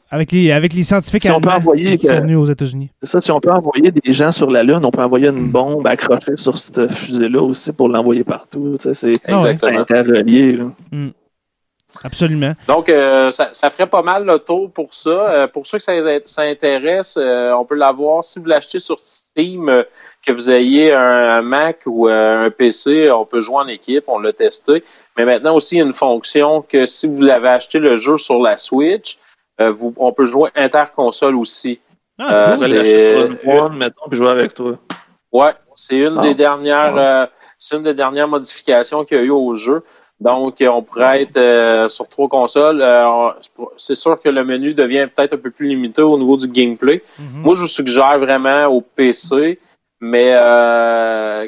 [0.09, 2.89] avec, les, avec les scientifiques Si allemands qui que- sont venus aux États-Unis.
[3.01, 5.49] c'est ça, si on peut envoyer des gens sur la Lune, on peut envoyer une
[5.49, 8.77] bombe accrochée sur cette fusée-là aussi pour l'envoyer partout.
[8.93, 10.53] C'est Ah interrelié.
[10.53, 10.65] là.
[12.03, 12.53] Absolument.
[12.67, 15.09] Donc, euh, ça, ça ferait pas mal le tour pour ça.
[15.09, 15.93] Euh, pour ceux que ça,
[16.25, 18.23] ça intéresse, euh, on peut l'avoir.
[18.23, 19.83] Si vous l'achetez sur Steam, euh,
[20.25, 20.99] que vous ayez un,
[21.37, 24.83] un Mac ou euh, un PC, on peut jouer en équipe, on l'a testé.
[25.17, 28.17] Mais maintenant aussi, il y a une fonction que si vous l'avez acheté le jeu
[28.17, 29.17] sur la Switch,
[29.61, 31.79] euh, vous, on peut jouer interconsole aussi.
[32.19, 33.49] Ah, Euh, Je cool.
[33.59, 34.73] one, mettons, puis jouer avec toi.
[35.31, 36.23] Ouais, c'est une Ah.
[36.23, 37.25] des dernières, euh,
[37.59, 39.83] c'est une des dernières modifications qu'il y a eu au jeu.
[40.19, 42.81] Donc, euh, on pourrait être euh, sur trois consoles.
[42.81, 43.29] Euh,
[43.77, 47.03] c'est sûr que le menu devient peut-être un peu plus limité au niveau du gameplay.
[47.19, 47.41] Mhm.
[47.43, 49.59] Moi, je vous suggère vraiment au PC,
[50.01, 51.47] mais euh,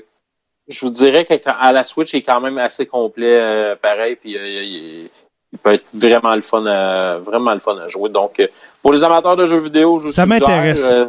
[0.67, 4.17] je vous dirais qu'à la Switch, il est quand même assez complet, euh, pareil.
[4.17, 5.09] Puis euh, il,
[5.51, 8.09] il peut être vraiment le fun, à, vraiment le fun à jouer.
[8.09, 8.39] Donc,
[8.83, 10.95] pour les amateurs de jeux vidéo, je vous Ça suggère, m'intéresse.
[10.95, 11.05] euh,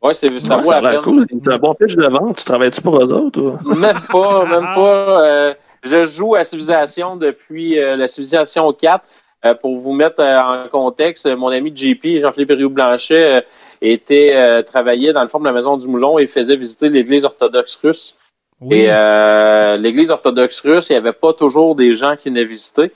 [0.00, 1.00] ouais, c'est ça Ouais, vaut ça la peine.
[1.02, 1.26] cool.
[1.28, 2.36] C'est un bon pitch de vente.
[2.36, 3.40] Tu travailles-tu pour eux autres?
[3.40, 3.74] ou?
[3.74, 5.54] Même pas, même pas.
[5.86, 9.06] Je joue à Civilisation depuis euh, la Civilisation 4.
[9.44, 13.40] Euh, pour vous mettre euh, en contexte, mon ami JP, Jean-Philippe Rio-Blanchet, euh,
[13.82, 17.78] était travaillait dans le fond de la Maison du Moulon et faisait visiter l'Église orthodoxe
[17.82, 18.16] russe.
[18.62, 18.80] Oui.
[18.80, 22.90] Et l'Église orthodoxe russe, il n'y avait pas toujours des gens qui venaient visiter.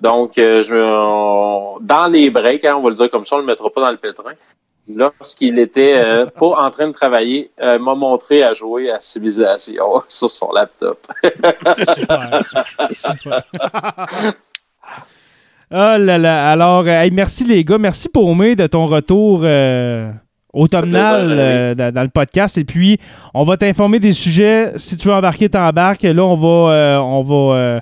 [0.00, 3.42] Donc, je, on- dans les breaks, hein, on va le dire comme ça, on ne
[3.44, 4.32] le mettra pas dans le pétrin.
[4.88, 10.02] Lorsqu'il était euh, pas en train de travailler, euh, m'a montré à jouer à Civilisation
[10.08, 10.98] sur son laptop.
[11.74, 12.40] Super.
[12.90, 13.42] Super.
[15.70, 16.50] oh là là.
[16.50, 17.78] Alors, euh, hey, merci les gars.
[17.78, 20.12] Merci Paumé de ton retour euh,
[20.52, 22.58] automnal euh, dans, dans le podcast.
[22.58, 22.98] Et puis,
[23.32, 24.72] on va t'informer des sujets.
[24.76, 26.02] Si tu veux embarquer, t'embarques.
[26.02, 27.80] Là, on va, on va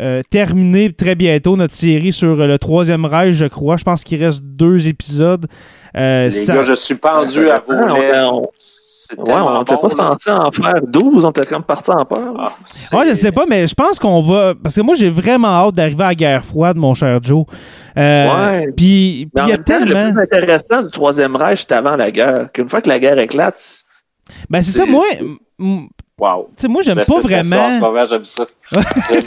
[0.00, 3.76] euh, terminer très bientôt notre série sur le troisième Reich, je crois.
[3.76, 5.46] Je pense qu'il reste deux épisodes.
[5.96, 8.32] Euh, Les ça- gars, je suis pendu à vos lèvres.
[8.34, 8.50] on-
[9.04, 12.04] C'est Ouais, on n'était bon, pas censé en faire 12, on était comme parti en
[12.06, 12.34] peur.
[12.38, 14.54] Ah, c'est- Ouais, je sais pas, mais je pense qu'on va.
[14.54, 17.44] Parce que moi, j'ai vraiment hâte d'arriver à la guerre froide, mon cher Joe.
[17.98, 18.72] Euh, Ouais.
[18.74, 20.06] Puis, il y a tellement.
[20.06, 22.50] le plus intéressant du Troisième Reich, c'était avant la guerre.
[22.52, 23.84] Qu'une fois que la guerre éclate, c'est-
[24.48, 25.04] Ben, c'est ça, c'est- moi.
[26.22, 26.48] Wow.
[26.56, 28.06] Tu sais, moi, j'aime pas vraiment.
[28.08, 28.44] j'aime ça.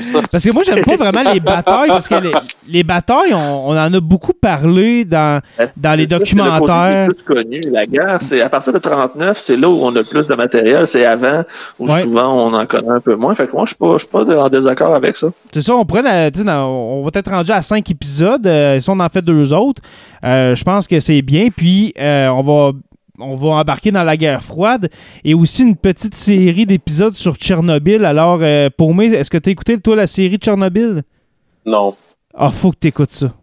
[0.01, 0.21] Ça.
[0.31, 2.31] Parce que moi, j'aime pas vraiment les batailles, parce que les,
[2.69, 5.39] les batailles, on, on en a beaucoup parlé dans,
[5.77, 7.09] dans les documentaires.
[7.11, 7.61] C'est le connu.
[7.71, 10.33] La guerre, c'est à partir de 39, c'est là où on a le plus de
[10.35, 10.87] matériel.
[10.87, 11.43] C'est avant
[11.77, 12.01] où Ouais.
[12.01, 13.35] souvent on en connaît un peu moins.
[13.35, 15.27] Fait que moi, je suis pas, pas en désaccord avec ça.
[15.53, 18.47] C'est ça, on pourrait, la- tu sais, dans- on va être rendu à cinq épisodes.
[18.47, 19.81] euh, si on en fait deux autres,
[20.23, 21.49] euh, je pense que c'est bien.
[21.55, 22.71] Puis, euh, on va.
[23.19, 24.89] On va embarquer dans la guerre froide
[25.23, 28.03] et aussi une petite série d'épisodes sur Tchernobyl.
[28.03, 31.03] Alors, euh, pour moi, est-ce que tu as écouté, toi, la série Tchernobyl?
[31.65, 31.91] Non.
[32.33, 33.33] Ah, faut que tu écoutes ça.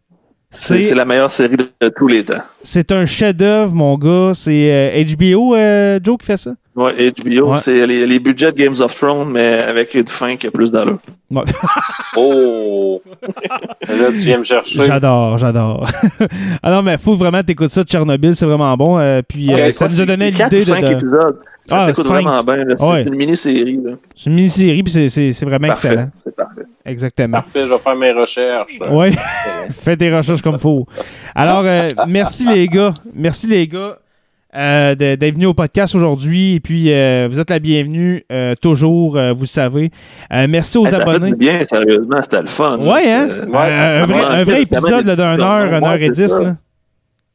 [0.51, 2.43] C'est la meilleure série de, de tous les temps.
[2.63, 4.33] c'est un chef-d'œuvre, mon gars.
[4.35, 6.53] C'est euh, HBO, euh, Joe, qui fait ça?
[6.75, 7.59] Ouais, HBO, Ouais.
[7.59, 10.71] c'est les, les budgets de Games of Thrones, mais avec une fin qui a plus
[10.71, 10.99] d'allure.
[11.31, 11.43] Ouais.
[12.17, 13.01] Oh!
[13.89, 14.85] là, tu viens me chercher.
[14.85, 15.87] J'adore, j'adore.
[16.63, 18.99] ah non, mais faut vraiment t'écouter ça de Tchernobyl, c'est vraiment bon.
[18.99, 20.71] euh, puis euh, ça c'est nous a donné l'idée de.
[20.89, 21.39] de- épisodes.
[21.69, 22.65] Ça Ah, s'écoute vraiment bien.
[22.77, 23.03] C'est Ouais.
[23.05, 23.79] une mini-série.
[23.85, 23.93] là.
[24.17, 25.89] C'est une mini-série, puis c'est- c'est c'est vraiment Parfait.
[25.89, 26.11] excellent.
[26.25, 26.63] C'est parfait.
[26.85, 27.41] Exactement.
[27.43, 28.77] Parfait, je vais faire mes recherches.
[28.91, 29.15] Oui,
[29.71, 30.87] fais tes recherches comme faut.
[31.35, 32.93] Alors, euh, merci les gars.
[33.15, 33.97] Merci les gars
[34.55, 36.55] euh, d'être venus au podcast aujourd'hui.
[36.57, 39.91] Et puis, euh, vous êtes la bienvenue euh, toujours, euh, vous le savez.
[40.33, 41.31] Euh, merci aux Hey, ça fait abonnés.
[41.31, 42.19] du bien, sérieusement.
[42.23, 42.79] C'était le fun.
[42.79, 43.29] Ouais, hein?
[43.31, 46.39] Euh, un, vrai, un vrai épisode d'un heure, une heure et dix.
[46.39, 46.57] là.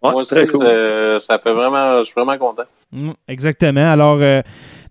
[0.04, 0.60] Ouais, Moi aussi, cool.
[0.60, 2.64] ça, ça fait vraiment, je suis vraiment content.
[2.92, 3.92] Mm, exactement.
[3.92, 4.42] Alors, euh,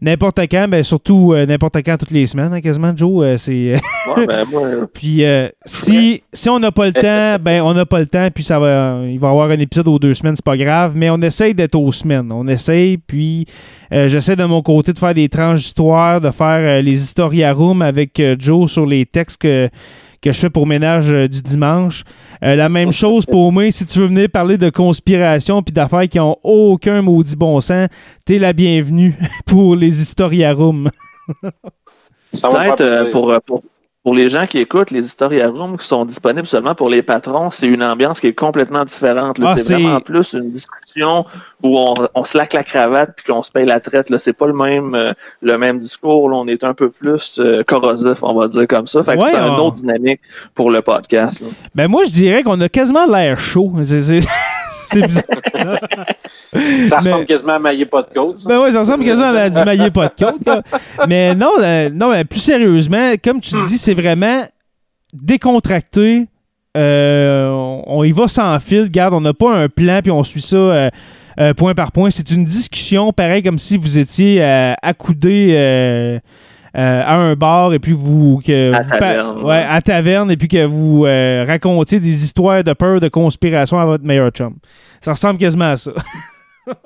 [0.00, 3.24] n'importe quand, ben, surtout euh, n'importe quand, toutes les semaines, hein, quasiment, Joe.
[3.24, 3.76] euh, c'est...
[4.16, 4.62] Ouais, ben, moi,
[4.94, 8.28] puis, euh, si, si on n'a pas le temps, ben, on n'a pas le temps,
[8.34, 10.92] puis ça va, il va y avoir un épisode aux deux semaines, c'est pas grave,
[10.96, 12.30] mais on essaye d'être aux semaines.
[12.32, 13.46] On essaye, puis
[13.92, 17.52] euh, j'essaie de mon côté de faire des tranches d'histoire, de faire euh, les historia
[17.52, 19.68] room avec euh, Joe sur les textes que
[20.26, 22.02] que je fais pour ménage euh, du dimanche.
[22.42, 26.08] Euh, la même chose pour moi, si tu veux venir parler de conspiration puis d'affaires
[26.08, 27.88] qui ont aucun maudit bon sens,
[28.24, 29.16] t'es la bienvenue
[29.46, 30.90] pour les Historia Room.
[32.32, 33.12] Ça va me peut-être faire euh, plaisir.
[33.12, 33.62] pour, euh, pour,
[34.06, 37.50] pour les gens qui écoutent, les Historia Room qui sont disponibles seulement pour les patrons,
[37.50, 39.36] c'est une ambiance qui est complètement différente.
[39.44, 41.24] Ah, c'est vraiment plus une discussion
[41.64, 44.08] où on, on se laque la cravate puis qu'on se paye la traite.
[44.08, 46.30] Là, c'est pas le même euh, le même discours.
[46.30, 46.36] Là.
[46.36, 49.02] On est un peu plus euh, corrosif, on va dire comme ça.
[49.02, 50.20] Fait que Ouais, c'est un on- autre dynamique
[50.54, 51.42] pour le podcast.
[51.74, 53.72] Ben moi, je dirais qu'on a quasiment l'air chaud.
[53.82, 55.24] C'est bizarre.
[56.88, 58.38] Ça ressemble Mais- quasiment à mailler pas de côte.
[58.38, 58.48] ça.
[58.48, 60.46] Ben oui, ça ressemble quasiment à du maillet pas de côte.
[60.46, 60.62] là.
[61.08, 64.44] Mais non, euh, non, mais plus sérieusement, comme tu dis, c'est vraiment
[65.12, 66.26] décontracté.
[66.76, 67.48] Euh,
[67.86, 68.82] on, y va sans fil.
[68.82, 70.90] Regarde, on n'a pas un plan puis on suit ça euh,
[71.40, 72.10] euh, point par point.
[72.10, 76.18] C'est une discussion, pareil comme si vous étiez euh, euh,
[76.76, 78.42] euh, à un bar et puis vous.
[78.46, 79.64] Que À vous pa- taverne, ouais, ouais.
[79.66, 83.86] à taverne et puis que vous euh, racontiez des histoires de peur, de conspiration à
[83.86, 84.56] votre meilleur chum.
[85.00, 85.92] Ça ressemble quasiment à ça.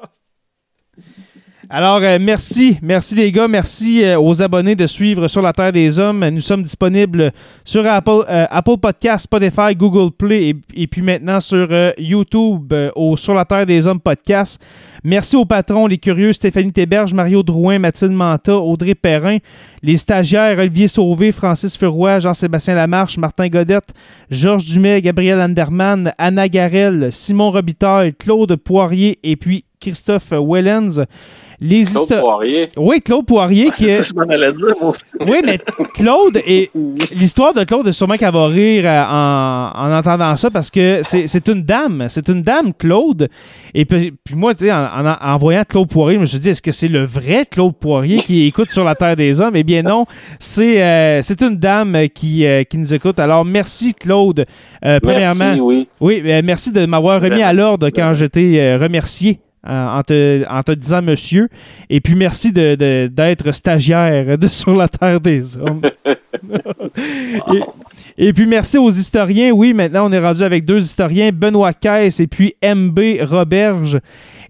[1.72, 2.78] Alors, euh, merci.
[2.82, 3.46] Merci les gars.
[3.46, 6.28] Merci euh, aux abonnés de suivre Sur la Terre des Hommes.
[6.30, 7.30] Nous sommes disponibles
[7.62, 13.16] sur Apple, euh, Apple Podcast, Spotify, Google Play et, puis maintenant sur euh, YouTube au
[13.16, 14.60] Sur la Terre des Hommes podcast.
[15.04, 19.38] Merci aux patrons, les curieux Stéphanie Théberge, Mario Drouin, Mathilde Manta, Audrey Perrin,
[19.84, 23.94] les stagiaires Olivier Sauvé, Francis Furoy, Jean-Sébastien Lamarche, Martin Godette,
[24.28, 31.04] Georges Dumais, Gabriel Anderman, Anna Garel, Simon Robitaille, Claude Poirier et puis Christophe Wellens.
[31.62, 32.68] Les Claude Poirier.
[32.78, 33.92] Oui, Claude Poirier qui est.
[33.92, 35.02] ça je m'en allais dire, moi aussi.
[35.20, 35.58] Oui, mais
[35.92, 36.70] Claude et
[37.14, 41.26] l'histoire de Claude, sûrement qu'elle va rire euh, en, en entendant ça parce que c'est
[41.26, 42.06] c'est une dame.
[42.08, 43.28] C'est une dame, Claude.
[43.74, 46.38] Et puis, puis moi, tu sais, en, en- en voyant Claude Poirier, je me suis
[46.38, 49.54] dit, est-ce que c'est le vrai Claude Poirier qui écoute sur la Terre des Hommes?
[49.56, 50.06] Eh bien non,
[50.38, 53.18] c'est euh, c'est une dame qui, euh, qui nous écoute.
[53.20, 54.46] Alors, merci Claude.
[54.82, 55.88] Euh, premièrement, Merci, oui.
[56.00, 60.44] oui, euh, merci de m'avoir remis à l'ordre quand je t'ai euh, remercié en, te,
[60.48, 61.48] en te disant monsieur.
[61.88, 65.82] Et puis merci de- de- d'être stagiaire de Sur la Terre des Hommes.
[68.16, 69.50] et, et puis merci aux historiens.
[69.50, 73.98] Oui, maintenant on est rendu avec deux historiens, Benoît Caisse et puis MB Roberge.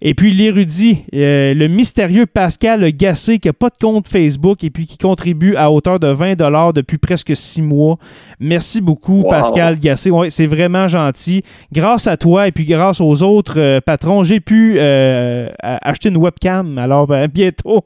[0.03, 4.71] Et puis l'érudit, euh, le mystérieux Pascal Gassé qui n'a pas de compte Facebook et
[4.71, 6.35] puis qui contribue à hauteur de 20
[6.73, 7.97] depuis presque six mois.
[8.39, 9.29] Merci beaucoup Wow.
[9.29, 10.09] Pascal Gassé.
[10.09, 11.43] Ouais, c'est vraiment gentil.
[11.71, 16.17] Grâce à toi et puis grâce aux autres euh, patrons, j'ai pu euh, acheter une
[16.17, 16.79] webcam.
[16.79, 17.85] Alors ben, bientôt,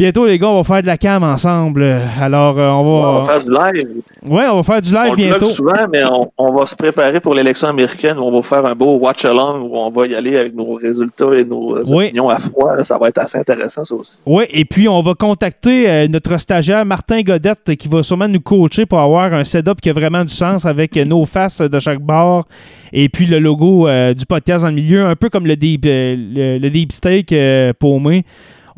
[0.00, 1.82] bientôt les gars, on va faire de la cam ensemble.
[2.20, 3.88] Alors euh, on va, On va faire du live.
[4.26, 5.38] ouais, on va faire du live on le bientôt.
[5.40, 8.64] bloque souvent, mais on, on va se préparer pour l'élection américaine où on va faire
[8.64, 12.06] un beau watch-along où on va y aller avec nos résultats et nos Oui.
[12.06, 12.76] opinions à froid.
[12.76, 12.82] là.
[12.82, 14.22] Ça va être assez intéressant, ça aussi.
[14.24, 18.28] Oui, et puis on va contacter euh, notre stagiaire Martin Godette euh, qui va sûrement
[18.28, 21.60] nous coacher pour avoir un setup qui a vraiment du sens avec euh, nos faces
[21.60, 22.46] de chaque bar
[22.92, 25.84] et puis le logo euh, du podcast dans le milieu, un peu comme le deep,
[25.86, 28.24] euh, le, le deep steak euh, paumé.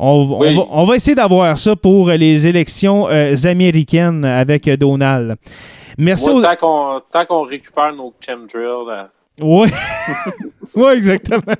[0.05, 0.55] On, on Oui.
[0.55, 5.35] va, on va essayer d'avoir ça pour les élections euh, américaines avec euh, Donald.
[5.97, 6.41] Merci aux...
[6.41, 9.07] tant qu'on récupère nos chemtrails,
[9.41, 9.69] Oui,
[10.75, 11.53] ouais, exactement.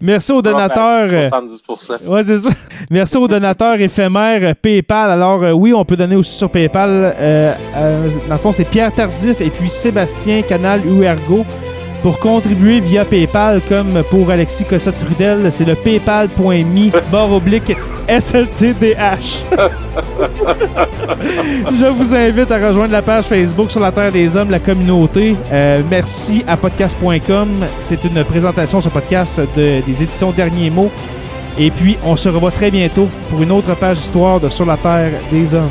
[0.00, 1.08] Merci aux donateurs.
[1.10, 2.06] faire euh, 70%.
[2.06, 2.50] Ouais, c'est ça.
[2.90, 5.10] Merci aux donateurs éphémères euh, PayPal.
[5.10, 6.88] Alors, euh, oui, on peut donner aussi sur PayPal.
[7.18, 11.44] Euh, euh, dans le fond, c'est Pierre Tardif et puis Sébastien Canal Uergo.
[12.02, 17.72] Pour contribuer via PayPal, comme pour Alexis Cossette-Trudel, c'est le paypal.me barre oblique
[18.08, 19.44] SLTDH.
[21.78, 25.36] Je vous invite à rejoindre la page Facebook sur la Terre des Hommes, la communauté.
[25.52, 27.48] Euh, merci à podcast.com.
[27.78, 30.90] C'est une présentation sur podcast de- des éditions Derniers mots.
[31.58, 34.76] Et puis, on se revoit très bientôt pour une autre page d'histoire de Sur la
[34.76, 35.70] Terre des Hommes.